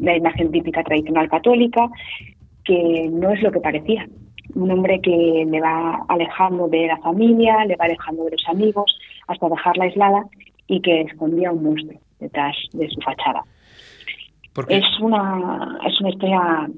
[0.00, 1.88] la imagen típica tradicional católica,
[2.64, 4.08] que no es lo que parecía
[4.54, 8.98] un hombre que le va alejando de la familia, le va alejando de los amigos,
[9.26, 10.24] hasta dejarla aislada
[10.66, 13.44] y que escondía un monstruo detrás de su fachada.
[14.68, 16.68] Es una es una historia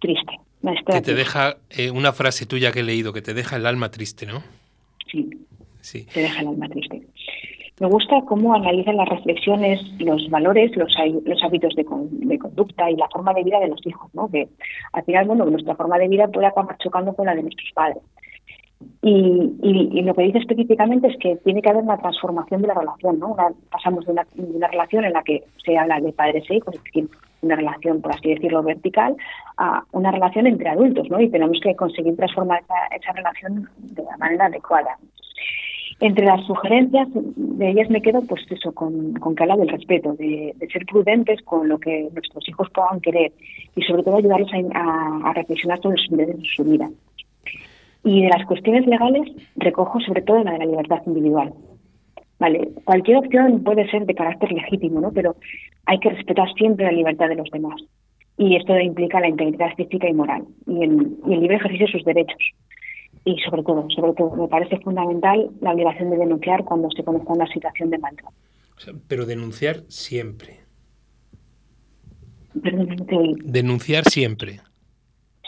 [0.00, 0.40] triste.
[0.86, 3.90] que te deja eh, una frase tuya que he leído, que te deja el alma
[3.90, 4.42] triste, ¿no?
[5.10, 5.28] Sí.
[5.80, 6.06] Sí.
[6.12, 7.02] Te deja el alma triste.
[7.78, 10.90] Me gusta cómo analizan las reflexiones, los valores, los,
[11.24, 14.30] los hábitos de, conducta y la forma de vida de los hijos, ¿no?
[14.30, 14.48] Que
[14.94, 18.02] al final, bueno, nuestra forma de vida puede acabar chocando con la de nuestros padres.
[19.02, 22.74] Y, y, lo que dice específicamente es que tiene que haber una transformación de la
[22.74, 23.36] relación, ¿no?
[23.70, 27.08] pasamos de una, relación en la que se habla de padres e hijos, es decir,
[27.42, 29.16] una relación, por así decirlo, vertical,
[29.58, 31.20] a una relación entre adultos, ¿no?
[31.20, 34.96] Y tenemos que conseguir transformar esa relación de la manera adecuada.
[35.98, 40.54] Entre las sugerencias de ellas me quedo pues eso, con, con que del respeto, de,
[40.70, 43.32] ser prudentes con lo que nuestros hijos puedan querer
[43.74, 46.16] y sobre todo ayudarlos a, reflexionar sobre su,
[46.54, 46.90] su vida.
[48.04, 51.54] Y de las cuestiones legales recojo sobre todo la de la libertad individual.
[52.38, 55.10] Vale, cualquier opción puede ser de carácter legítimo, ¿no?
[55.12, 55.36] Pero
[55.86, 57.80] hay que respetar siempre la libertad de los demás.
[58.36, 61.92] Y esto implica la integridad física y moral y el, y el libre ejercicio de
[61.92, 62.38] sus derechos
[63.26, 67.32] y sobre todo, sobre todo, me parece fundamental la obligación de denunciar cuando se conozca
[67.32, 68.32] una situación de maltrato.
[69.08, 70.60] pero denunciar siempre.
[72.62, 72.96] Perdón,
[73.42, 74.60] Denunciar siempre.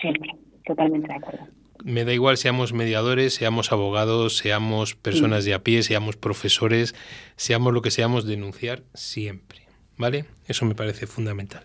[0.00, 0.30] Siempre,
[0.66, 1.46] totalmente de acuerdo.
[1.84, 6.96] Me da igual seamos mediadores, seamos abogados, seamos personas de a pie, seamos profesores,
[7.36, 9.60] seamos lo que seamos, denunciar siempre.
[9.96, 10.24] ¿Vale?
[10.48, 11.62] Eso me parece fundamental.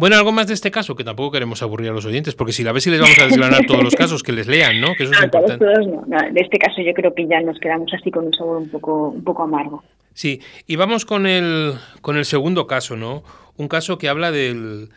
[0.00, 2.64] Bueno, algo más de este caso, que tampoco queremos aburrir a los oyentes, porque si
[2.64, 4.94] la ves y les vamos a desgranar todos los casos, que les lean, ¿no?
[4.94, 5.62] Que eso es importante.
[5.62, 9.08] De este caso yo creo que ya nos quedamos así con un sabor un poco,
[9.10, 9.84] un poco amargo.
[10.14, 13.22] Sí, y vamos con el, con el segundo caso, ¿no?
[13.58, 14.88] Un caso que habla del,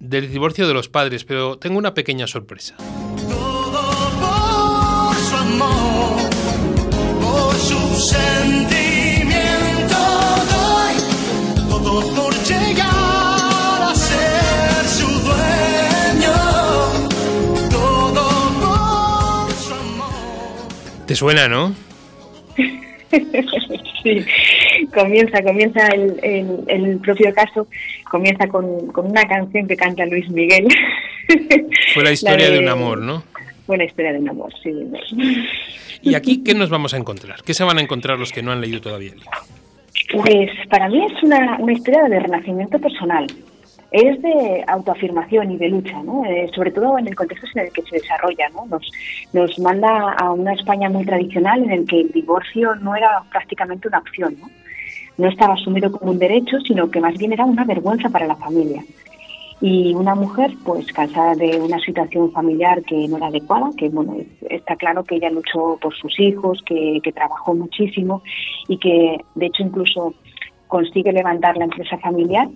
[0.00, 2.76] del divorcio de los padres, pero tengo una pequeña sorpresa.
[21.06, 21.72] ¿Te suena, no?
[24.02, 24.24] sí,
[24.92, 27.68] comienza, comienza el, el, propio caso,
[28.10, 28.66] comienza con,
[28.96, 30.66] una canción que canta Luis Miguel.
[31.94, 33.22] Fue la historia de, un amor, ¿no?
[33.66, 34.72] Fue la historia de un amor, sí.
[36.02, 37.42] ¿Y aquí qué nos vamos a encontrar?
[37.44, 39.30] ¿Qué se van a encontrar los que no han leído todavía el libro?
[40.12, 43.26] Pues para mí es una, una historia de renacimiento personal
[43.90, 46.24] es de autoafirmación y de lucha, ¿no?
[46.24, 48.48] Eh, sobre todo en el contexto en el que se desarrolla.
[48.50, 48.66] ¿no?
[49.32, 53.88] Nos, manda a una España muy tradicional en el que el divorcio no era prácticamente
[53.88, 54.36] una opción.
[54.40, 54.48] ¿no?
[55.18, 58.36] no estaba asumido como un derecho, sino que más bien era una vergüenza para la
[58.36, 58.84] familia.
[59.60, 64.16] Y una mujer, pues cansada de una situación familiar que no era adecuada, que bueno,
[64.50, 68.22] está claro que ella luchó por sus hijos, que, que trabajó muchísimo
[68.68, 70.12] y que de hecho incluso
[70.66, 72.48] consigue levantar la empresa familiar,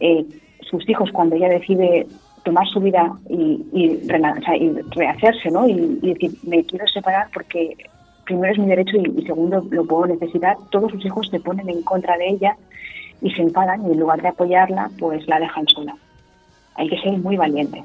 [0.00, 0.24] eh,
[0.68, 2.06] sus hijos cuando ella decide
[2.44, 5.68] tomar su vida y, y, rehacerse, ¿no?
[5.68, 7.76] Y, decir, me quiero separar porque
[8.24, 11.82] primero es mi derecho y, segundo lo puedo necesitar, todos sus hijos se ponen en
[11.82, 12.56] contra de ella
[13.20, 15.96] y se enfadan y en lugar de apoyarla, pues la dejan sola.
[16.74, 17.84] Hay que ser muy valiente,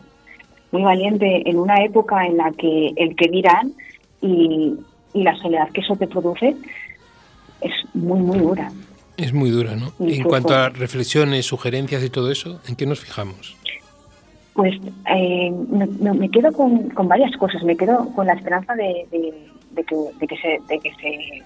[0.71, 3.73] muy valiente en una época en la que el que dirán
[4.21, 4.75] y,
[5.13, 6.55] y la soledad que eso te produce
[7.61, 8.71] es muy, muy dura.
[9.17, 9.91] Es muy dura, ¿no?
[9.99, 13.55] en cuanto a reflexiones, sugerencias y todo eso, ¿en qué nos fijamos?
[14.53, 14.75] Pues
[15.15, 17.63] eh, me, quedo con, varias cosas.
[17.63, 19.05] Me quedo con la esperanza de,
[19.71, 21.43] de que, de que se, de que se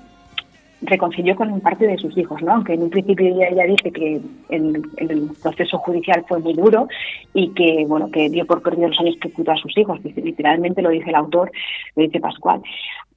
[0.82, 2.54] reconcilió con parte de sus hijos, ¿no?
[2.54, 4.20] Aunque en un principio ella, dice que
[4.50, 6.88] el, el, proceso judicial fue muy duro
[7.34, 10.82] y que, bueno, que dio por perdido los años que cuidó a sus hijos, literalmente
[10.82, 11.52] lo dice el autor,
[11.96, 12.62] lo dice Pascual.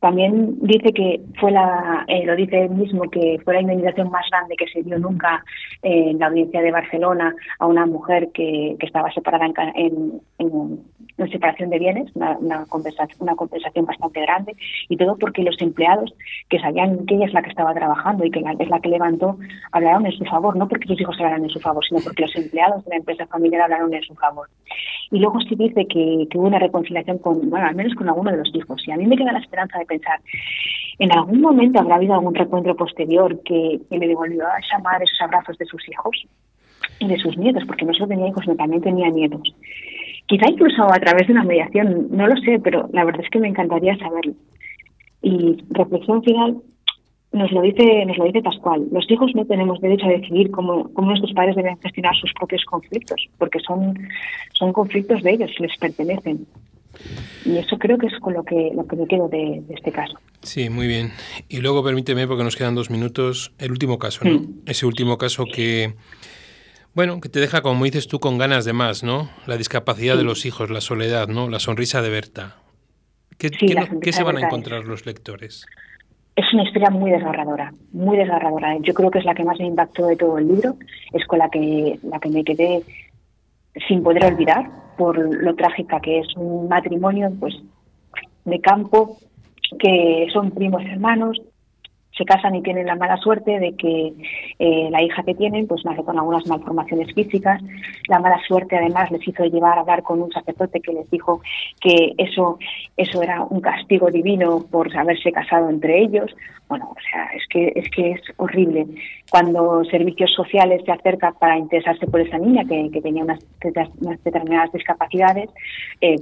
[0.04, 4.26] También dice que fue la, eh, lo dice él mismo, que fue la indemnización más
[4.30, 5.42] grande que se dio nunca
[5.80, 10.84] en la audiencia de Barcelona a una mujer que, que estaba separada en, en, en,
[11.16, 14.56] separación de bienes, una, una, compensación, una compensación bastante grande,
[14.88, 16.12] y todo porque los empleados
[16.48, 19.38] que sabían que ella es la que estaba trabajando y que es la que levantó,
[19.72, 22.36] hablaron en su favor, no porque sus hijos hablaran en su favor, sino porque los
[22.36, 24.48] empleados de la empresa familiar hablaron en su favor.
[25.10, 28.30] Y luego sí dice que, que hubo una reconciliación con, bueno, al menos con alguno
[28.30, 30.20] de los hijos, y a mí me queda la esperanza de pensar,
[30.98, 35.20] ¿en algún momento habrá habido algún recuentro posterior que, le devolvió a esa madre esos
[35.20, 36.26] abrazos de sus hijos
[36.98, 37.64] y de sus nietos?
[37.66, 39.54] Porque no solo tenía hijos, sino también tenía nietos.
[40.26, 43.38] Quizá incluso a través de una mediación, no lo sé, pero la verdad es que
[43.38, 44.34] me encantaría saberlo.
[45.22, 46.56] Y reflexión final,
[47.32, 48.86] nos lo dice nos lo dice Pascual.
[48.90, 52.64] Los hijos no tenemos derecho a decidir cómo, cómo nuestros padres deben gestionar sus propios
[52.64, 53.98] conflictos, porque son,
[54.52, 56.46] son conflictos de ellos, les pertenecen.
[57.44, 60.14] Y eso creo que es con lo que, lo que me quedo de, este caso.
[60.42, 61.10] Sí, muy bien.
[61.48, 64.38] Y luego permíteme, porque nos quedan dos minutos, el último caso, ¿no?
[64.38, 64.60] Mm.
[64.66, 65.94] Ese último caso que,
[66.94, 69.28] bueno, que te deja, como dices tú, con ganas de más, ¿no?
[69.46, 71.48] La discapacidad de los hijos, la soledad, ¿no?
[71.48, 72.56] La sonrisa de Berta.
[73.38, 75.66] ¿Qué, ¿qué, se van a encontrar los lectores?
[76.36, 78.76] Es una historia muy desgarradora, muy desgarradora.
[78.80, 80.76] Yo creo que es la que más me impactó de todo el libro,
[81.12, 82.82] es con la que, la que me quedé
[83.88, 87.54] sin poder olvidar por lo trágica que es un matrimonio pues
[88.44, 89.18] de campo
[89.78, 91.40] que son primos hermanos
[92.16, 94.12] se casan y tienen la mala suerte de que
[94.58, 97.60] eh, la hija que tienen pues nace con algunas malformaciones físicas.
[98.08, 101.40] La mala suerte además les hizo llevar a hablar con un sacerdote que les dijo
[101.80, 102.58] que eso,
[102.96, 106.34] eso era un castigo divino por haberse casado entre ellos.
[106.68, 108.86] Bueno, o sea, es que es que es horrible.
[109.30, 113.40] Cuando servicios sociales se acercan para interesarse por esa niña que, que tenía unas,
[114.00, 115.50] unas, determinadas discapacidades,
[116.00, 116.16] eh,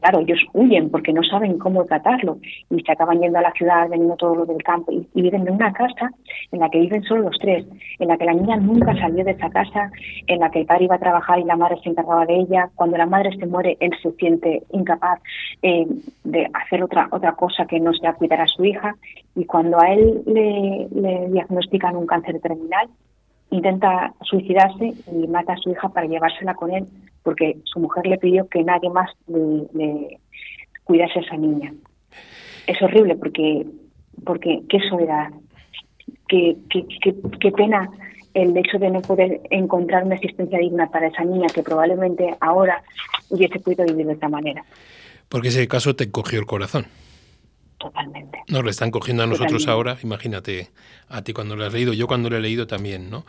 [0.00, 2.38] claro, ellos huyen porque no saben cómo tratarlo
[2.70, 5.46] y se acaban yendo a la ciudad, veniendo todo lo del campo y, y viven
[5.46, 6.10] en una casa
[6.52, 7.66] en la que viven solo los tres,
[7.98, 9.90] en la que la niña nunca salió de esa casa,
[10.26, 12.70] en la que el padre iba a trabajar y la madre se encargaba de ella.
[12.74, 15.20] Cuando la madre se muere, él se siente incapaz
[15.62, 15.86] eh,
[16.24, 18.96] de hacer otra, otra cosa que no sea cuidar a su hija.
[19.34, 20.88] Y cuando a él le,
[21.30, 22.88] diagnostican un cáncer terminal,
[23.50, 26.86] intenta suicidarse y mata a su hija para llevársela con él
[27.22, 30.18] porque su mujer le pidió que nadie más le, le
[30.84, 31.74] cuidase a esa niña.
[32.66, 33.66] Es horrible porque
[34.24, 35.30] porque qué soledad,
[36.28, 36.84] qué, qué,
[37.40, 37.88] qué, pena
[38.34, 42.82] el hecho de no poder encontrar una existencia digna para esa niña que probablemente ahora
[43.30, 44.64] hubiese podido vivir de esta manera.
[45.28, 46.86] Porque ese caso te cogió el corazón.
[47.78, 48.38] Totalmente.
[48.48, 50.68] Nos lo están cogiendo a nosotros ahora, imagínate
[51.08, 53.24] a ti cuando lo has leído, yo cuando lo he leído también, ¿no?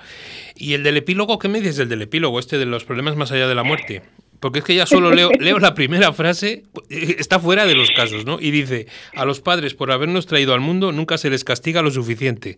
[0.55, 3.31] Y el del epílogo, ¿qué me dices del del epílogo, este de los problemas más
[3.31, 4.01] allá de la muerte?
[4.39, 8.25] Porque es que ya solo leo, leo la primera frase, está fuera de los casos,
[8.25, 8.39] ¿no?
[8.39, 11.91] Y dice, a los padres por habernos traído al mundo nunca se les castiga lo
[11.91, 12.57] suficiente.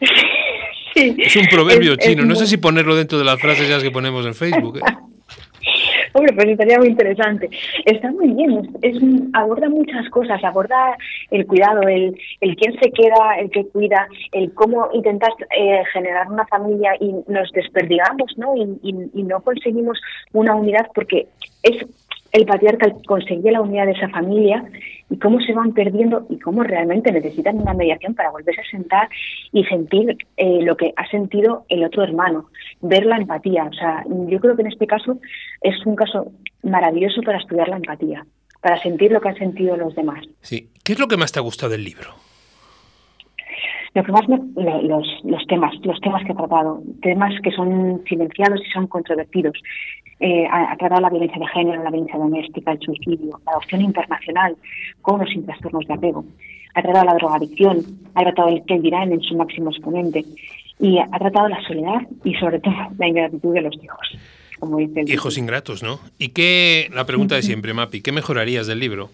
[0.94, 4.26] es un proverbio chino, no sé si ponerlo dentro de las frases ya que ponemos
[4.26, 4.78] en Facebook.
[4.78, 5.09] ¿eh?
[6.12, 7.48] Hombre, pues estaría muy interesante.
[7.84, 8.96] Está muy bien, es,
[9.32, 10.96] aborda muchas cosas, aborda
[11.30, 16.28] el cuidado, el, el quién se queda, el que cuida, el cómo intentas eh, generar
[16.28, 18.56] una familia y nos desperdigamos, ¿no?
[18.56, 20.00] Y, y, no conseguimos
[20.32, 21.28] una unidad porque
[21.62, 21.86] es
[22.32, 24.64] el patriarca conseguía la unidad de esa familia
[25.10, 29.08] y cómo se van perdiendo y cómo realmente necesitan una mediación para volverse a sentar
[29.52, 32.46] y sentir eh, lo que ha sentido el otro hermano,
[32.80, 33.64] ver la empatía.
[33.64, 35.18] O sea, yo creo que en este caso
[35.60, 36.30] es un caso
[36.62, 38.24] maravilloso para estudiar la empatía,
[38.60, 40.24] para sentir lo que han sentido los demás.
[40.40, 40.70] Sí.
[40.84, 42.14] ¿Qué es lo que más te ha gustado del libro?
[43.92, 48.00] Lo que más me, los, los temas, los temas que ha tratado, temas que son
[48.08, 49.54] silenciados y son controvertidos.
[50.20, 54.54] Eh, ha, tratado la violencia de género, la violencia doméstica, el suicidio, la adopción internacional,
[55.00, 56.24] con los trastornos de apego.
[56.74, 57.78] Ha tratado la drogadicción,
[58.14, 60.24] ha tratado el que dirán en su máximo exponente
[60.78, 64.18] y ha tratado la soledad y sobre todo la ingratitud de los hijos.
[64.58, 65.98] Como dice hijos ingratos, ¿no?
[66.18, 69.08] ¿Y qué, la pregunta de siempre, Mapi, qué mejorarías del libro?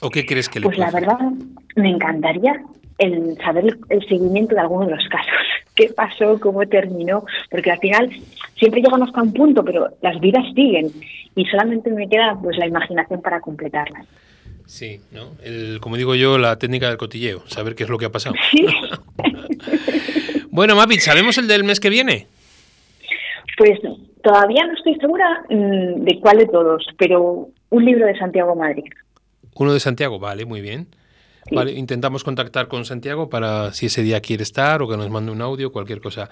[0.00, 1.18] ¿O qué crees que le Pues la verdad,
[1.74, 2.62] me encantaría
[2.98, 5.32] el saber el, seguimiento de algunos de los casos.
[5.74, 6.38] ¿Qué pasó?
[6.40, 7.24] ¿Cómo terminó?
[7.50, 8.10] Porque al final
[8.56, 10.90] siempre llegamos a un punto, pero las vidas siguen
[11.34, 14.06] y solamente me queda pues la imaginación para completarlas.
[14.66, 15.30] Sí, ¿no?
[15.42, 18.34] El, como digo yo, la técnica del cotilleo, saber qué es lo que ha pasado.
[20.50, 22.26] bueno, Mapit, ¿sabemos el del mes que viene?
[23.56, 23.78] Pues
[24.22, 28.84] todavía no estoy segura mm, de cuál de todos, pero un libro de Santiago Madrid.
[29.54, 30.88] Uno de Santiago, vale, muy bien.
[31.50, 35.32] Vale, intentamos contactar con Santiago para si ese día quiere estar o que nos mande
[35.32, 36.28] un audio, cualquier cosa.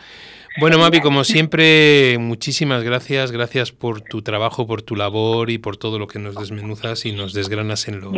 [0.58, 3.30] Bueno, Mapi, como siempre, muchísimas gracias.
[3.30, 7.12] Gracias por tu trabajo, por tu labor y por todo lo que nos desmenuzas y
[7.12, 8.14] nos desgranas en los,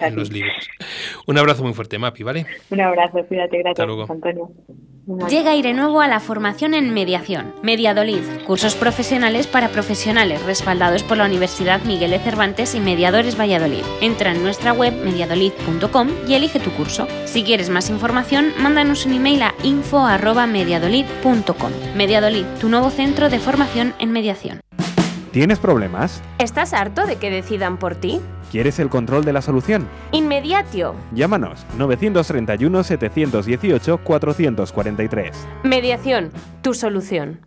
[0.00, 0.68] en los libros.
[1.26, 2.46] Un abrazo muy fuerte, Mapi, ¿vale?
[2.70, 4.50] Un abrazo, cuídate, gracias, Antonio.
[5.28, 7.52] Llega Aire Nuevo a la formación en mediación.
[7.62, 13.82] Mediadolid, cursos profesionales para profesionales respaldados por la Universidad Miguel de Cervantes y Mediadores Valladolid.
[14.00, 17.06] Entra en nuestra web mediadolid.com y elige tu curso.
[17.26, 21.70] Si quieres más información, mándanos un email a info@mediadolid.com.
[21.94, 24.58] Mediadolid, tu nuevo centro de formación en mediación.
[25.32, 26.22] ¿Tienes problemas?
[26.38, 28.20] ¿Estás harto de que decidan por ti?
[28.50, 29.86] ¿Quieres el control de la solución?
[30.10, 30.96] Inmediatio.
[31.12, 35.46] Llámanos 931 718 443.
[35.62, 36.32] Mediación,
[36.62, 37.46] tu solución.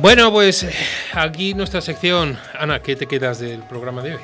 [0.00, 0.66] Bueno, pues
[1.12, 2.38] aquí nuestra sección.
[2.58, 4.20] Ana, ¿qué te quedas del programa de hoy?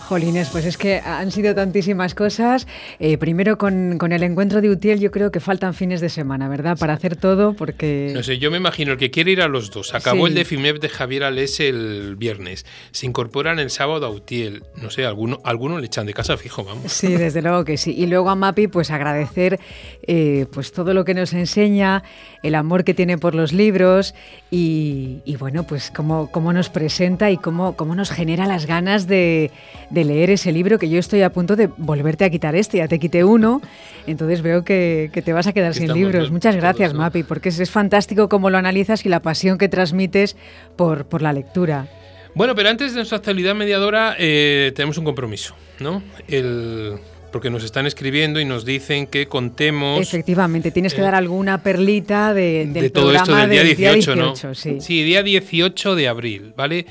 [0.00, 2.66] Jolines, pues es que han sido tantísimas cosas.
[2.98, 6.76] Eh, primero con, el encuentro de Utiel yo creo que faltan fines de semana, ¿verdad?
[6.78, 8.10] Para hacer todo porque...
[8.14, 9.94] No sé, yo me imagino el que quiere ir a los dos.
[9.94, 12.66] Acabó el de FIMEP de Javier Alés el viernes.
[12.90, 14.64] Se incorporan el sábado a Utiel.
[14.76, 16.92] No sé, alguno, alguno le echan de casa fijo, vamos.
[16.92, 17.94] Sí, desde luego que sí.
[17.96, 19.60] Y luego a Mapi, pues agradecer
[20.06, 22.02] eh, pues todo lo que nos enseña,
[22.42, 24.14] el amor que tiene por los libros
[24.50, 29.50] y, bueno, pues cómo, cómo nos presenta y cómo, cómo nos genera las ganas de
[29.92, 32.88] de leer ese libro que yo estoy a punto de volverte a quitar este, ya
[32.88, 33.60] te quité uno,
[34.06, 36.30] entonces veo que, te vas a quedar sin libros.
[36.30, 40.36] Muchas gracias, Mapi, porque es, fantástico cómo lo analizas y la pasión que transmites
[40.76, 41.86] por, por la lectura.
[42.34, 46.02] Bueno, pero antes de nuestra actualidad mediadora eh, tenemos un compromiso, ¿no?
[46.26, 46.94] El,
[47.30, 50.00] porque nos están escribiendo y nos dicen que contemos.
[50.00, 54.34] Efectivamente, tienes que dar alguna perlita de, del de todo esto del día 18, ¿no?
[54.36, 54.80] Sí.
[54.80, 56.86] sí, día 18 de abril, ¿vale?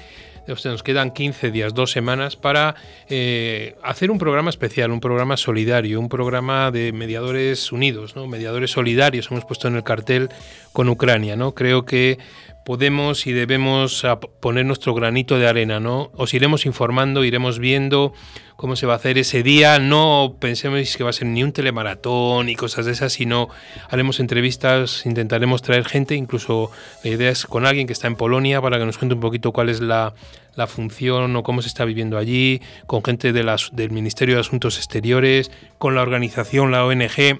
[0.65, 2.75] Nos quedan 15 días, dos semanas para
[3.09, 8.27] eh, hacer un programa especial, un programa solidario, un programa de mediadores unidos, ¿no?
[8.27, 10.29] mediadores solidarios, hemos puesto en el cartel
[10.73, 11.35] con Ucrania.
[11.35, 11.53] ¿no?
[11.53, 12.19] Creo que
[12.65, 14.05] podemos y debemos
[14.39, 16.11] poner nuestro granito de arena, ¿no?
[16.15, 18.13] Os iremos informando, iremos viendo
[18.55, 19.79] cómo se va a hacer ese día.
[19.79, 23.49] No pensemos que va a ser ni un telemaratón y cosas de esas, sino
[23.89, 26.71] haremos entrevistas, intentaremos traer gente, incluso
[27.03, 29.51] la idea es con alguien que está en Polonia para que nos cuente un poquito
[29.51, 30.13] cuál es la,
[30.55, 35.51] la función o cómo se está viviendo allí, con gente del Ministerio de Asuntos Exteriores,
[35.77, 37.39] con la organización, la ONG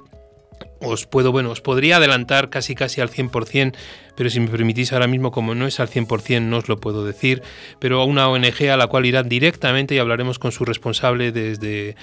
[0.82, 3.76] os puedo, bueno, os podría adelantar casi casi al 100%,
[4.16, 7.06] pero si me permitís ahora mismo, como no es al 100%, no os lo puedo
[7.06, 7.44] decir,
[7.80, 11.96] pero a una ONG a la cual irán directamente y hablaremos con su responsable desde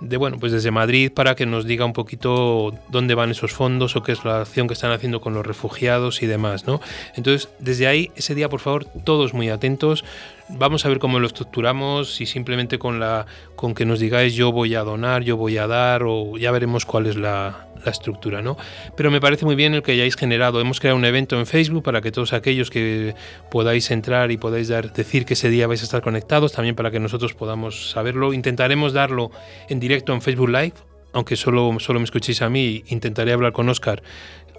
[0.00, 3.96] de bueno, pues desde Madrid para que nos diga un poquito dónde van esos fondos
[3.96, 6.80] o qué es la acción que están haciendo con los refugiados y demás, ¿no?
[7.16, 10.04] Entonces, desde ahí, ese día, por favor, todos muy atentos.
[10.50, 14.50] Vamos a ver cómo lo estructuramos y simplemente con la con que nos digáis yo
[14.50, 18.42] voy a donar, yo voy a dar o ya veremos cuál es la, la estructura,
[18.42, 18.56] ¿no?
[18.96, 20.60] Pero me parece muy bien el que hayáis generado.
[20.60, 23.14] Hemos creado un evento en Facebook para que todos aquellos que
[23.50, 26.90] podáis entrar y podáis dar, decir que ese día vais a estar conectados, también para
[26.90, 28.32] que nosotros podamos saberlo.
[28.32, 29.30] Intentaremos darlo
[29.68, 30.74] en directo en Facebook Live,
[31.12, 34.02] aunque solo, solo me escuchéis a mí, intentaré hablar con Oscar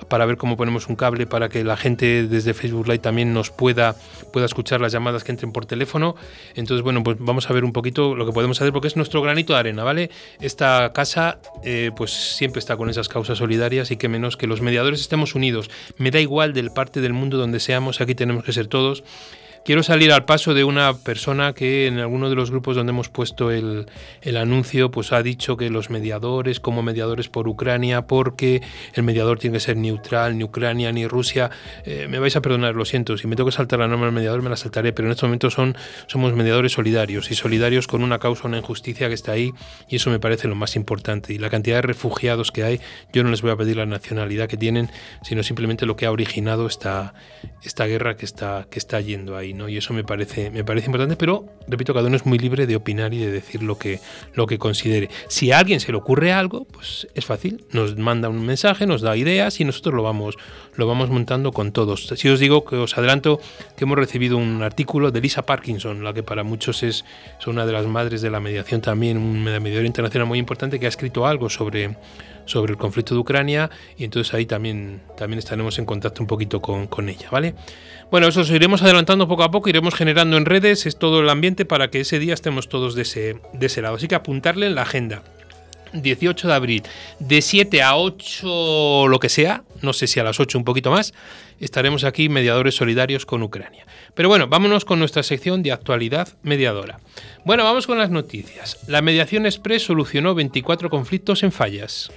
[0.08, 3.52] para ver cómo ponemos un cable para que la gente desde Facebook Live también nos
[3.52, 3.95] pueda,
[4.32, 6.16] pueda escuchar las llamadas que entren por teléfono.
[6.56, 9.22] Entonces, bueno, pues vamos a ver un poquito lo que podemos hacer porque es nuestro
[9.22, 10.10] granito de arena, ¿vale?
[10.39, 14.62] Esta casa eh, pues siempre está con esas causas solidarias y que menos que los
[14.62, 15.70] mediadores estemos unidos.
[15.97, 19.04] Me da igual del parte del mundo donde seamos, aquí tenemos que ser todos
[19.66, 23.10] Quiero salir al paso de una persona que en alguno de los grupos donde hemos
[23.10, 23.86] puesto el,
[24.38, 28.62] anuncio, pues ha dicho que los mediadores, como mediadores por Ucrania, porque
[28.93, 31.51] el mediador tiene que ser neutral, ni Ucrania ni Rusia.
[31.86, 34.16] Eh, me vais a perdonar, lo siento, si me tengo que saltar la norma del
[34.16, 38.01] mediador me la saltaré, pero en este momento son, somos mediadores solidarios y solidarios con
[38.01, 39.51] una causa, una injusticia que está ahí
[39.89, 41.34] y eso me parece lo más importante.
[41.34, 42.80] Y la cantidad de refugiados que hay,
[43.14, 44.89] yo no les voy a pedir la nacionalidad que tienen,
[45.22, 47.14] sino simplemente lo que ha originado esta,
[47.64, 49.49] esta guerra que está, que está yendo ahí.
[49.54, 49.70] ¿No?
[49.70, 52.76] Y eso me parece, me parece importante, pero repito, cada uno es muy libre de
[52.76, 54.00] opinar y de decir lo que,
[54.34, 55.10] lo que considere.
[55.28, 59.02] Si a alguien se le ocurre algo, pues es fácil, nos manda un mensaje, nos
[59.02, 60.38] da ideas y nosotros lo vamos,
[60.76, 62.08] lo vamos montando con todos.
[62.16, 63.39] Si os digo que os adelanto
[63.78, 67.06] que hemos recibido un artículo de Lisa Parkinson, la que para muchos es,
[67.39, 70.86] es una de las madres de la mediación también, una mediadora internacional muy importante que
[70.86, 71.95] ha escrito algo sobre
[72.50, 76.62] sobre el conflicto de Ucrania y entonces ahí también, también estaremos en contacto un poquito
[76.62, 77.54] con, con ella, ¿vale?
[78.12, 81.30] Bueno, eso os iremos adelantando poco a poco, iremos generando en redes, es todo el
[81.30, 83.95] ambiente para que ese día estemos todos de ese, de ese lado.
[83.95, 85.22] Así que apuntarle en la agenda.
[85.93, 86.84] 18 de abril,
[87.20, 90.91] de 7 a 8, lo que sea, no sé si a las 8 un poquito
[90.91, 91.14] más,
[91.60, 93.86] estaremos aquí mediadores solidarios con Ucrania.
[94.14, 96.99] Pero bueno, vámonos con nuestra sección de actualidad mediadora.
[97.45, 98.80] Bueno, vamos con las noticias.
[98.88, 102.12] La mediación express solucionó 24 conflictos en fallas.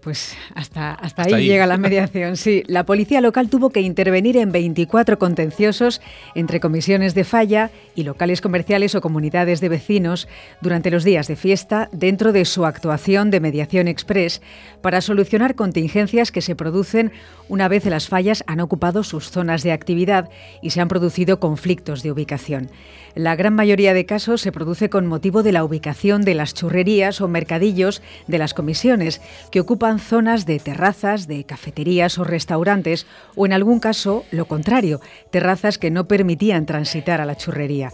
[0.00, 2.62] Pues hasta, hasta, ahí, llega la mediación, sí.
[2.68, 6.00] La policía local tuvo que intervenir en 24 contenciosos
[6.36, 10.28] entre comisiones de falla y locales comerciales o comunidades de vecinos
[10.60, 14.40] durante los días de fiesta dentro de su actuación de mediación express
[14.82, 17.10] para solucionar contingencias que se producen
[17.48, 20.28] una vez las fallas han ocupado sus zonas de actividad
[20.62, 22.70] y se han producido conflictos de ubicación.
[23.14, 27.20] La gran mayoría de casos se produce con motivo de la ubicación de las churrerías
[27.20, 29.20] o mercadillos de las comisiones,
[29.50, 35.00] que ocupan zonas de terrazas, de cafeterías o restaurantes, o en algún caso, lo contrario,
[35.30, 37.90] terrazas que no permitían transitar a la churrería.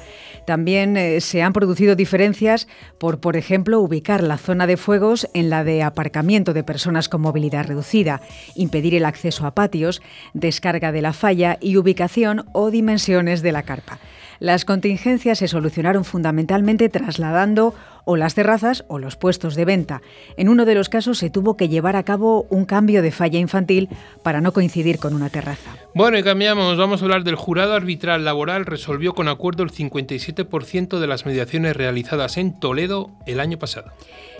[0.46, 2.66] También eh, se han producido diferencias
[2.98, 7.20] por, por ejemplo, ubicar la zona de fuegos en la de aparcamiento de personas con
[7.20, 8.20] movilidad reducida,
[8.56, 13.62] impedir el acceso a patios, descarga de la falla y ubicación o dimensiones de la
[13.62, 14.00] carpa.
[14.40, 17.74] Las contingencias se solucionaron fundamentalmente trasladando
[18.04, 20.02] o las terrazas o los puestos de venta.
[20.36, 23.38] En uno de los casos se tuvo que llevar a cabo un cambio de falla
[23.38, 23.88] infantil
[24.22, 25.70] para no coincidir con una terraza.
[25.94, 28.66] Bueno, y cambiamos, vamos a hablar del jurado arbitral laboral.
[28.66, 33.92] Resolvió con acuerdo el 57% de las mediaciones realizadas en Toledo el año pasado.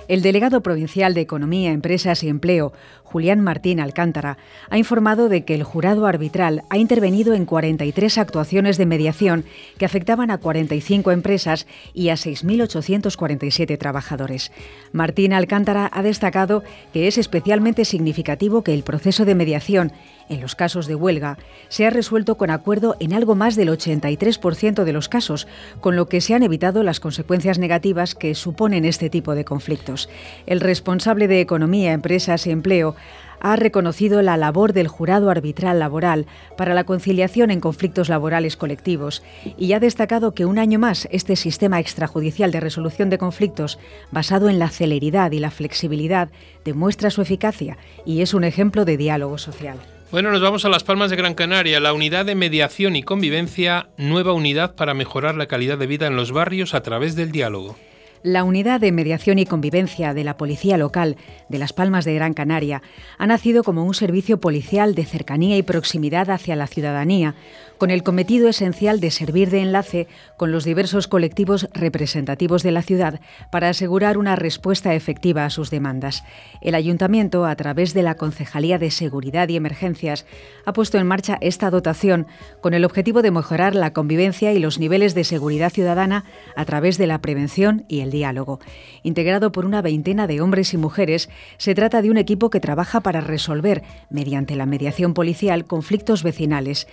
[0.07, 2.73] El delegado provincial de Economía, Empresas y Empleo,
[3.05, 4.37] Julián Martín Alcántara,
[4.69, 9.45] ha informado de que el jurado arbitral ha intervenido en 43 actuaciones de mediación
[9.79, 14.53] que afectaban a 45 empresas y a 6.847 trabajadores.
[14.93, 19.93] Martín Alcántara ha destacado que es especialmente significativo que el proceso de mediación
[20.29, 24.85] en los casos de huelga, se ha resuelto con acuerdo en algo más del 83%
[24.85, 25.47] de los casos,
[25.81, 30.09] con lo que se han evitado las consecuencias negativas que suponen este tipo de conflictos.
[30.47, 32.97] El responsable de Economía, Empresas y Empleo
[33.45, 39.22] ha reconocido la labor del jurado arbitral laboral para la conciliación en conflictos laborales colectivos
[39.59, 43.79] y ha destacado que un año más este sistema extrajudicial de resolución de conflictos,
[44.11, 46.31] basado en la celeridad y la flexibilidad,
[46.64, 49.77] demuestra su eficacia y es un ejemplo de diálogo social.
[50.15, 53.89] Bueno, nos vamos a Las Palmas de Gran Canaria, la unidad de mediación y convivencia,
[53.97, 57.75] nueva unidad para mejorar la calidad de vida en los barrios a través del diálogo.
[58.23, 61.17] La Unidad de Mediación y Convivencia de la Policía Local
[61.49, 62.81] de Las Palmas de Gran Canaria
[63.19, 67.35] ha nacido como un servicio policial de cercanía y proximidad hacia la ciudadanía,
[67.79, 72.83] con el cometido esencial de servir de enlace con los diversos colectivos representativos de la
[72.83, 73.20] ciudad
[73.51, 76.25] para asegurar una respuesta efectiva a sus demandas.
[76.61, 80.27] El Ayuntamiento, a través de la Concejalía de Seguridad y Emergencias,
[80.64, 82.27] ha puesto en marcha esta dotación
[82.61, 86.25] con el objetivo de mejorar la convivencia y los niveles de seguridad ciudadana
[86.57, 88.61] a través de la prevención y el diálogo.
[89.03, 93.01] Integrado por una veintena de hombres y mujeres, se trata de un equipo que trabaja
[93.01, 96.87] para resolver, mediante la mediación policial, conflictos vecinales,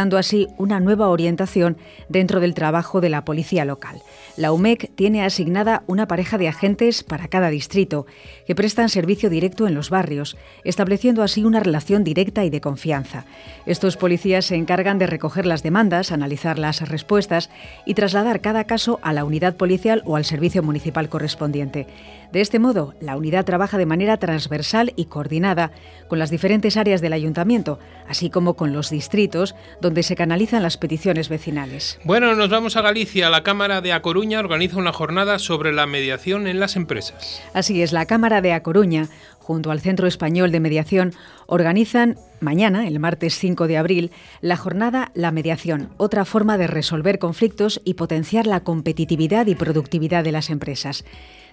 [0.00, 1.76] instaurando así una nueva orientación
[2.08, 4.00] dentro del trabajo de la policía local.
[4.38, 8.06] La UMEC tiene asignada una pareja de agentes para cada distrito,
[8.46, 13.26] que prestan servicio directo en los barrios, estableciendo así una relación directa y de confianza.
[13.66, 17.50] Estos policías se encargan de recoger las demandas, analizar las respuestas
[17.84, 21.86] y trasladar cada caso a la unidad policial o al servicio municipal correspondiente.
[22.32, 25.72] De este modo, la unidad trabaja de manera transversal y coordinada
[26.08, 30.76] con las diferentes áreas del ayuntamiento, así como con los distritos donde se canalizan las
[30.76, 31.98] peticiones vecinales.
[32.04, 33.30] Bueno, nos vamos a Galicia.
[33.30, 37.42] La Cámara de A Coruña organiza una jornada sobre la mediación en las empresas.
[37.52, 39.08] Así es, la Cámara de A Coruña
[39.40, 41.12] junto al Centro Español de Mediación,
[41.46, 44.10] organizan mañana, el martes 5 de abril,
[44.40, 50.22] la jornada La Mediación, otra forma de resolver conflictos y potenciar la competitividad y productividad
[50.22, 51.04] de las empresas.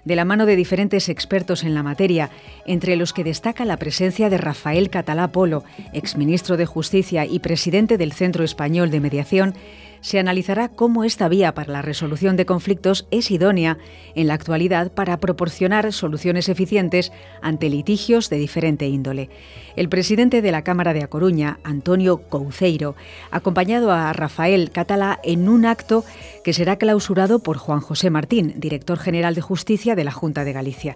[0.06, 2.30] de la mano de diferentes expertos en la materia,
[2.66, 7.98] entre los que destaca la presencia de Rafael Catalá Polo, exministro de Justicia y presidente
[7.98, 9.54] del Centro Español de Mediación,
[10.08, 13.78] se analizará cómo esta vía para la resolución de conflictos es idónea
[14.16, 19.30] en la actualidad para proporcionar soluciones eficientes ante litigios de diferente índole.
[19.76, 22.96] El presidente de la Cámara de A Coruña, Antonio Couceiro,
[23.32, 26.06] acompañado a Rafael Catalá en un acto
[26.42, 30.54] que será clausurado por Juan José Martín, director general de Justicia de la Junta de
[30.54, 30.96] Galicia.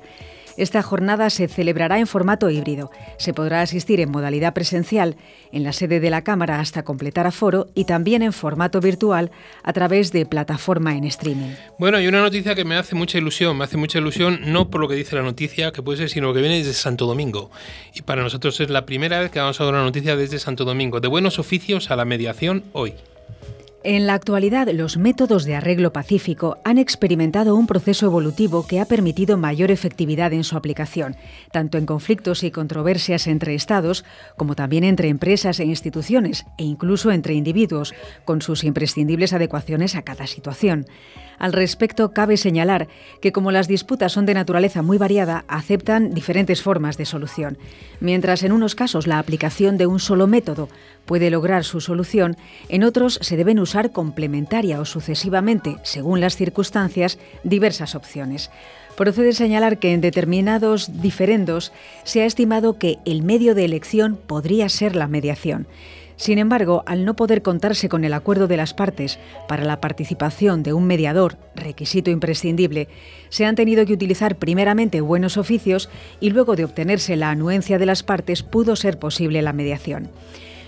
[0.58, 2.92] Esta jornada se celebrará en formato híbrido.
[3.18, 5.16] Se podrá asistir en modalidad presencial
[5.52, 9.32] en la sede de la Cámara hasta completar aforo y también en formato virtual
[9.64, 11.52] a través de plataforma en streaming.
[11.80, 13.58] Bueno, hay una noticia que me hace mucha ilusión.
[13.58, 16.34] Me hace mucha ilusión no por lo que dice la noticia, que puede ser, sino
[16.34, 17.52] que viene desde Santo Domingo.
[17.94, 20.66] Y para nosotros es la primera vez que vamos a dar una noticia desde Santo
[20.66, 21.00] Domingo.
[21.00, 22.94] De buenos oficios a la mediación hoy.
[23.84, 28.86] En la actualidad, los métodos de arreglo pacífico han experimentado un proceso evolutivo que ha
[28.86, 31.16] permitido mayor efectividad en su aplicación,
[31.52, 34.06] tanto en conflictos y controversias entre Estados,
[34.38, 40.04] como también entre empresas e instituciones, e incluso entre individuos, con sus imprescindibles adecuaciones a
[40.04, 40.86] cada situación.
[41.40, 42.88] Al respecto, cabe señalar
[43.20, 47.58] que como las disputas son de naturaleza muy variada, aceptan diferentes formas de solución.
[48.00, 50.70] Mientras en unos casos la aplicación de un solo método
[51.08, 52.38] puede lograr su solución,
[52.70, 58.52] en otros se deben usar complementaria o sucesivamente, según las circunstancias, diversas opciones.
[58.96, 61.72] Procede señalar que en determinados diferendos
[62.04, 65.68] se ha estimado que el medio de elección podría ser la mediación.
[66.22, 69.18] Sin embargo, al no poder contarse con el acuerdo de las partes
[69.48, 72.90] para la participación de un mediador, requisito imprescindible,
[73.30, 77.88] se han tenido que utilizar primeramente buenos oficios y luego de obtenerse la anuencia de
[77.88, 80.10] las partes pudo ser posible la mediación.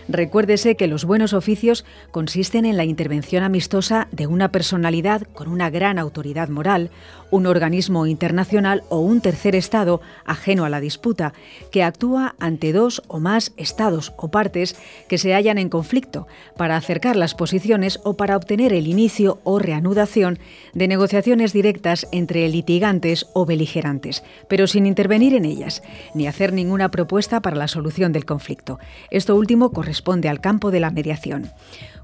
[0.10, 5.70] Recuérdese que los buenos oficios consisten en la intervención amistosa de una personalidad con una
[5.70, 6.90] gran autoridad moral,
[7.32, 11.34] un organismo internacional o un tercer Estado ajeno a la disputa,
[11.72, 14.76] que actúa ante dos o más Estados o partes
[15.08, 16.28] que se hallan en conflicto,
[16.58, 20.38] para acercar las posiciones o para obtener el inicio o reanudación
[20.74, 25.82] de negociaciones directas entre litigantes o beligerantes, pero sin intervenir en ellas,
[26.14, 28.80] ni hacer ninguna propuesta para la solución del conflicto.
[29.10, 29.93] Esto último corresponde
[30.30, 31.52] al campo de la mediación.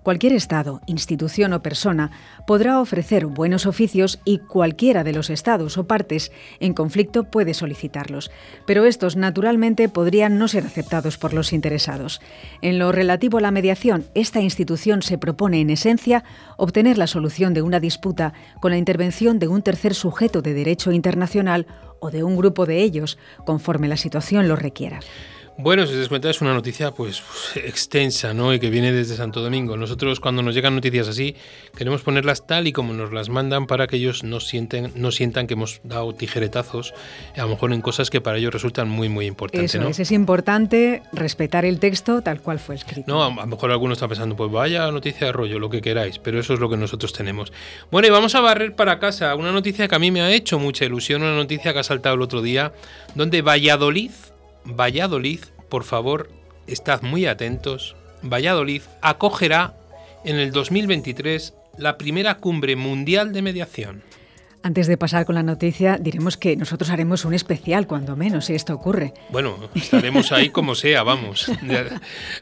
[0.03, 2.09] Cualquier Estado, institución o persona
[2.47, 8.31] podrá ofrecer buenos oficios y cualquiera de los Estados o partes en conflicto puede solicitarlos,
[8.65, 12.21] pero estos naturalmente podrían no ser aceptados por los interesados.
[12.61, 16.23] En lo relativo a la mediación, esta institución se propone en esencia
[16.57, 20.93] obtener la solución de una disputa con la intervención de un tercer sujeto de derecho
[20.93, 21.67] internacional
[21.99, 25.01] o de un grupo de ellos, conforme la situación lo requiera.
[25.61, 27.21] Bueno, si os das cuenta, es una noticia pues,
[27.55, 28.53] extensa, ¿no?
[28.53, 29.75] Y que viene desde Santo Domingo.
[29.75, 31.35] Nosotros, cuando nos llegan noticias así,
[31.77, 35.47] queremos ponerlas tal y como nos las mandan para que ellos no sienten, no sientan
[35.47, 36.93] que hemos dado tijeretazos,
[37.35, 39.75] a lo mejor en cosas que para ellos resultan muy, muy importantes.
[39.75, 39.89] Eso ¿no?
[39.89, 43.03] es, es importante respetar el texto tal cual fue escrito.
[43.07, 46.19] No, a lo mejor alguno está pensando, pues vaya noticia de rollo, lo que queráis,
[46.19, 47.51] pero eso es lo que nosotros tenemos.
[47.91, 50.57] Bueno, y vamos a barrer para casa una noticia que a mí me ha hecho
[50.57, 52.71] mucha ilusión, una noticia que ha saltado el otro día,
[53.13, 54.11] donde Valladolid,
[54.65, 55.39] Valladolid,
[55.69, 56.29] por favor,
[56.67, 59.75] estad muy atentos, Valladolid acogerá
[60.25, 64.03] en el 2023 la primera cumbre mundial de mediación.
[64.61, 68.55] Antes de pasar con la noticia, diremos que nosotros haremos un especial, cuando menos, si
[68.55, 69.13] esto ocurre.
[69.29, 71.49] Bueno, estaremos ahí como sea, vamos.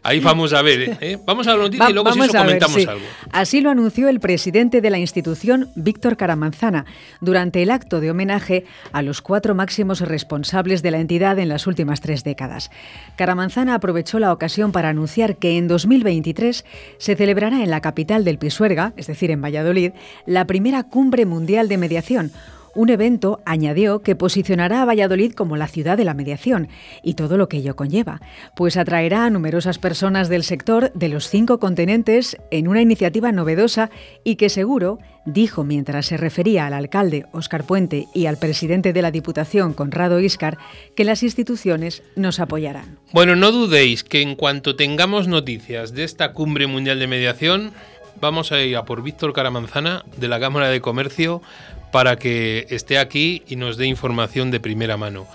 [0.01, 0.97] Ahí vamos a ver.
[0.99, 1.19] ¿eh?
[1.23, 2.87] Vamos a la noticia Va- y luego si eso a ver, comentamos sí.
[2.89, 3.05] algo.
[3.31, 6.85] Así lo anunció el presidente de la institución, Víctor Caramanzana,
[7.21, 11.67] durante el acto de homenaje a los cuatro máximos responsables de la entidad en las
[11.67, 12.71] últimas tres décadas.
[13.15, 16.65] Caramanzana aprovechó la ocasión para anunciar que en 2023
[16.97, 19.91] se celebrará en la capital del Pisuerga, es decir, en Valladolid,
[20.25, 22.06] la primera cumbre mundial de mediación.
[22.77, 26.67] Un evento, añadió, que posicionará a Valladolid como la ciudad de la mediación
[27.01, 28.21] y todo lo que ello conlleva,
[28.55, 33.89] pues atraerá a numerosas personas del sector de los cinco continentes en una iniciativa novedosa
[34.23, 39.01] y que seguro, dijo mientras se refería al alcalde Óscar Puente y al presidente de
[39.01, 40.59] la Diputación Conrado Iscar,
[40.95, 42.99] que las instituciones nos apoyarán.
[43.11, 47.71] Bueno, no dudéis que en cuanto tengamos noticias de esta cumbre mundial de mediación,
[48.21, 51.41] vamos a ir a por Víctor Caramanzana de la Cámara de Comercio
[51.91, 55.27] para que esté aquí y nos dé información de primera mano.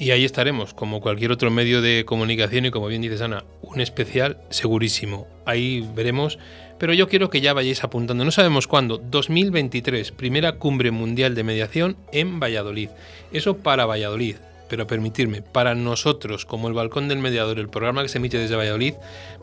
[0.00, 3.80] Y ahí estaremos, como cualquier otro medio de comunicación y como bien dices Ana, un
[3.80, 5.26] especial segurísimo.
[5.44, 6.38] Ahí veremos,
[6.78, 11.42] pero yo quiero que ya vayáis apuntando, no sabemos cuándo, 2023, primera cumbre mundial de
[11.42, 12.90] mediación en Valladolid.
[13.32, 14.36] Eso para Valladolid.
[14.68, 18.56] Pero permitirme, para nosotros, como el Balcón del Mediador, el programa que se emite desde
[18.56, 18.94] Valladolid,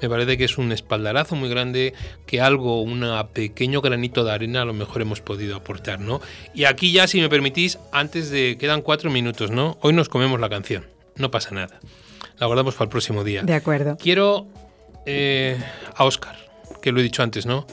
[0.01, 1.93] me parece que es un espaldarazo muy grande,
[2.25, 6.21] que algo, un pequeño granito de arena a lo mejor hemos podido aportar, ¿no?
[6.53, 8.57] Y aquí ya, si me permitís, antes de...
[8.59, 9.77] quedan cuatro minutos, ¿no?
[9.81, 11.79] Hoy nos comemos la canción, no pasa nada.
[12.39, 13.43] La guardamos para el próximo día.
[13.43, 13.97] De acuerdo.
[13.97, 14.47] Quiero
[15.05, 15.57] eh,
[15.95, 16.35] a Oscar,
[16.81, 17.65] que lo he dicho antes, ¿no?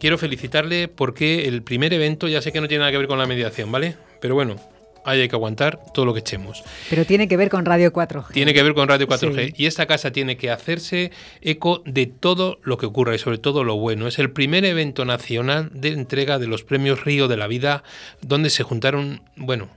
[0.00, 3.18] Quiero felicitarle porque el primer evento, ya sé que no tiene nada que ver con
[3.18, 3.96] la mediación, ¿vale?
[4.20, 4.56] Pero bueno,
[5.04, 6.62] hay que aguantar todo lo que echemos.
[6.90, 8.32] Pero tiene que ver con Radio 4G.
[8.32, 9.54] Tiene que ver con Radio 4G.
[9.56, 13.64] Y esta casa tiene que hacerse eco de todo lo que ocurra y sobre todo
[13.64, 14.06] lo bueno.
[14.06, 17.82] Es el primer evento nacional de entrega de los premios Río de la Vida,
[18.20, 19.68] donde se juntaron, bueno,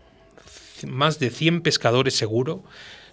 [0.87, 2.63] más de 100 pescadores seguro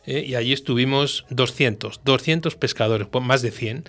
[0.06, 0.24] ¿eh?
[0.26, 3.84] y allí estuvimos 200, 200 pescadores, pues más de 100.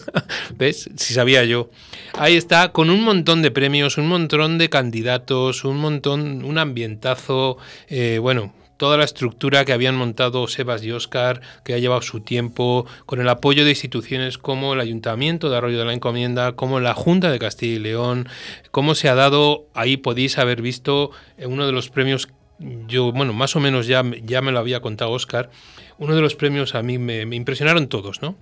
[0.56, 0.90] ¿Ves?
[0.96, 1.70] Si sabía yo.
[2.14, 7.58] Ahí está, con un montón de premios, un montón de candidatos, un montón, un ambientazo,
[7.88, 12.20] eh, bueno, toda la estructura que habían montado Sebas y Oscar, que ha llevado su
[12.20, 16.80] tiempo, con el apoyo de instituciones como el Ayuntamiento de Arroyo de la Encomienda, como
[16.80, 18.28] la Junta de Castilla y León,
[18.70, 22.28] cómo se ha dado, ahí podéis haber visto eh, uno de los premios
[22.58, 25.50] yo, bueno, más o menos ya, ya me lo había contado Oscar,
[25.98, 28.36] uno de los premios a mí me, me impresionaron todos, ¿no?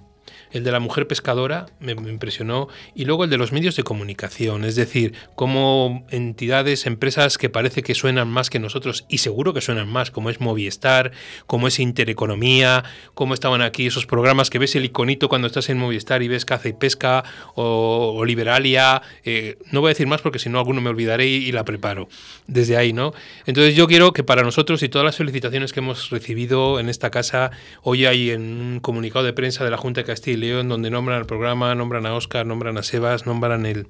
[0.52, 4.64] El de la mujer pescadora me, impresionó y luego el de los medios de comunicación,
[4.64, 9.60] es decir, como entidades, empresas que parece que suenan más que nosotros y seguro que
[9.60, 11.12] suenan más, como es Movistar,
[11.46, 12.84] como es Intereconomía,
[13.14, 16.44] como estaban aquí esos programas que ves el iconito cuando estás en Movistar y ves
[16.44, 17.24] caza y pesca
[17.54, 21.36] o, Liberalia, eh, no voy a decir más porque si no alguno me olvidaré y,
[21.36, 22.08] y la preparo
[22.46, 23.14] desde ahí, ¿no?
[23.46, 27.10] Entonces yo quiero que para nosotros y todas las felicitaciones que hemos recibido en esta
[27.10, 27.50] casa,
[27.82, 31.18] hoy hay en un comunicado de prensa de la Junta de Castilla León, donde nombran
[31.18, 33.86] al programa, nombran a Oscar, nombran a Sebas, nombran el,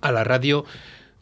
[0.00, 0.64] a la radio,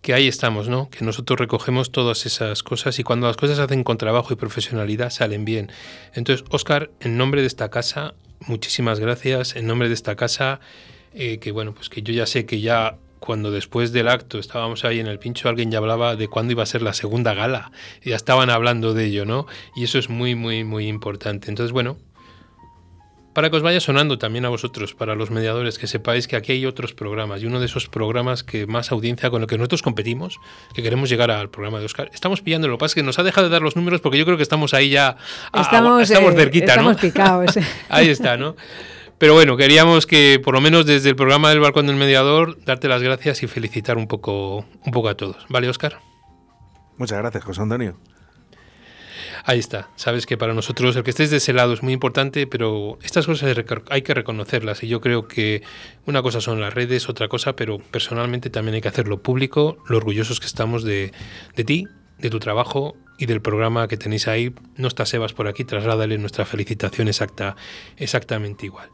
[0.01, 0.89] que ahí estamos, ¿no?
[0.89, 4.37] Que nosotros recogemos todas esas cosas y cuando las cosas se hacen con trabajo y
[4.37, 5.71] profesionalidad salen bien.
[6.15, 8.15] Entonces, Oscar, en nombre de esta casa,
[8.47, 9.57] muchísimas gracias.
[9.57, 10.61] En nombre de esta casa,
[11.13, 14.85] eh, que bueno, pues que yo ya sé que ya cuando después del acto estábamos
[14.85, 17.73] ahí en el pincho, alguien ya hablaba de cuándo iba a ser la segunda gala.
[18.05, 19.47] Ya estaban hablando de ello, ¿no?
[19.75, 21.49] Y eso es muy, muy, muy importante.
[21.49, 21.97] Entonces, bueno,
[23.37, 26.53] para que os vaya sonando también a vosotros, para los mediadores, que sepáis que aquí
[26.53, 29.83] hay otros programas y uno de esos programas que más audiencia con lo que nosotros
[29.83, 30.41] competimos,
[30.73, 32.11] que queremos llegar al programa de Oscar.
[32.15, 34.17] Estamos pillando, lo que pasa es que nos ha dejado de dar los números porque
[34.17, 35.19] yo creo que estamos ahí ya,
[35.53, 37.59] estamos, estamos eh, cerquita, estamos picados.
[37.91, 38.57] ahí está, ¿no?
[39.19, 42.89] Pero bueno, queríamos que por lo menos desde el programa del Balcón del Mediador darte
[42.89, 45.45] las gracias y felicitar un poco, un poco a todos.
[45.51, 45.99] ¿Vale, Oscar?
[46.97, 47.99] Muchas gracias, José Antonio.
[49.49, 49.91] Ahí está.
[49.95, 53.27] Sabes que para nosotros el que estés de ese lado es muy importante, pero estas
[53.27, 53.57] cosas
[53.91, 54.83] hay que reconocerlas.
[54.83, 55.63] Y yo creo que
[56.05, 59.99] una cosa son las redes, otra cosa, pero personalmente también hay que hacerlo público, lo
[59.99, 61.13] orgullosos que estamos de,
[61.55, 61.85] de ti,
[62.19, 64.53] de tu trabajo y del programa que tenéis ahí.
[64.75, 67.55] No está Sebas por aquí, trasládale nuestra felicitación exacta,
[67.99, 68.89] exactamente igual.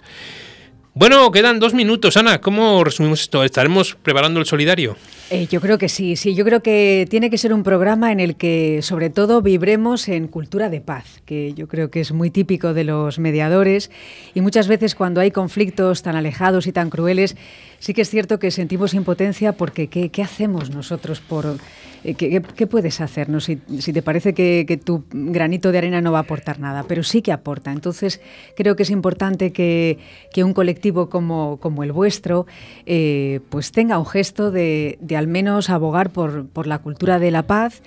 [0.92, 2.18] Bueno, quedan dos minutos.
[2.18, 3.42] Ana, ¿cómo resumimos esto?
[3.42, 4.98] ¿Estaremos preparando el solidario?
[5.34, 6.34] Eh, yo creo que sí, sí.
[6.34, 10.28] Yo creo que tiene que ser un programa en el que, sobre todo, vibremos en
[10.28, 13.90] cultura de paz, que yo creo que es muy típico de los mediadores.
[14.34, 17.34] Y muchas veces, cuando hay conflictos tan alejados y tan crueles,
[17.78, 21.56] sí que es cierto que sentimos impotencia porque ¿qué, qué hacemos nosotros por
[22.04, 26.18] eh, ¿qué, puedes hacernos si, si, te parece que, tu granito de arena no va
[26.18, 26.84] a aportar nada?
[26.88, 27.70] Pero sí que aporta.
[27.70, 28.20] Entonces,
[28.56, 29.98] creo que es importante que,
[30.36, 32.46] un colectivo como, como el vuestro
[32.86, 37.44] eh, pues tenga un gesto de, al menos abogar por, por, la cultura de la
[37.44, 37.80] paz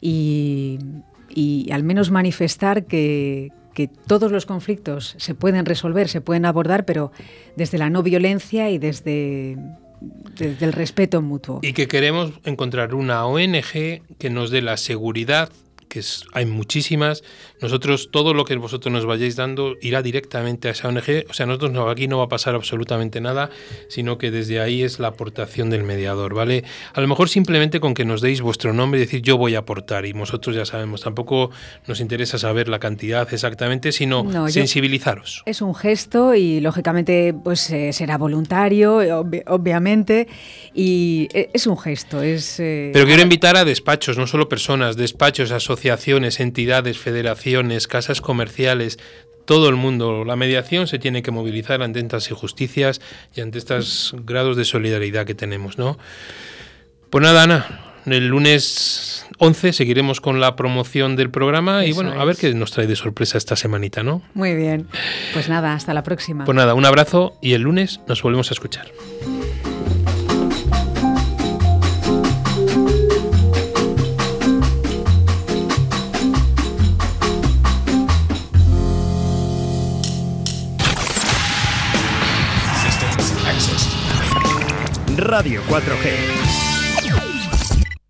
[0.00, 0.78] y,
[1.28, 6.86] y al menos manifestar que, que todos los conflictos se pueden resolver, se pueden abordar,
[6.86, 7.12] pero
[7.56, 9.56] desde la no violencia y desde
[10.36, 11.60] desde el respeto mutuo.
[11.62, 15.50] Y que queremos encontrar una ONG que nos dé la seguridad
[15.88, 17.24] que hay muchísimas.
[17.60, 21.24] Nosotros, todo lo que vosotros nos vayáis dando irá directamente a esa ONG.
[21.28, 23.50] O sea, nosotros no, aquí no va a pasar absolutamente nada,
[23.88, 26.64] sino que desde ahí es la aportación del mediador, ¿vale?
[26.92, 29.60] A lo mejor simplemente con que nos deis vuestro nombre y decir yo voy a
[29.60, 31.50] aportar, y nosotros ya sabemos, tampoco
[31.86, 35.42] nos interesa saber la cantidad exactamente, sino sensibilizaros.
[35.46, 38.98] es un gesto y lógicamente pues eh, será voluntario,
[39.46, 40.28] obviamente,
[40.74, 42.22] y eh, es un gesto.
[42.22, 47.86] Es, eh, Pero quiero invitar a despachos, no solo personas, despachos, asociaciones asociaciones, entidades, federaciones,
[47.86, 48.98] casas comerciales,
[49.44, 50.24] todo el mundo.
[50.24, 53.00] La mediación se tiene que movilizar ante estas injusticias
[53.34, 55.96] y ante estos grados de solidaridad que tenemos, ¿no?
[57.10, 62.24] Pues nada, Ana, el lunes 11 seguiremos con la promoción del programa y bueno, a
[62.24, 64.22] ver qué nos trae de sorpresa esta semanita, ¿no?
[64.34, 64.88] Muy bien.
[65.32, 66.44] Pues nada, hasta la próxima.
[66.44, 68.88] Pues nada, un abrazo y el lunes nos volvemos a escuchar.
[85.18, 86.37] Radio 4G.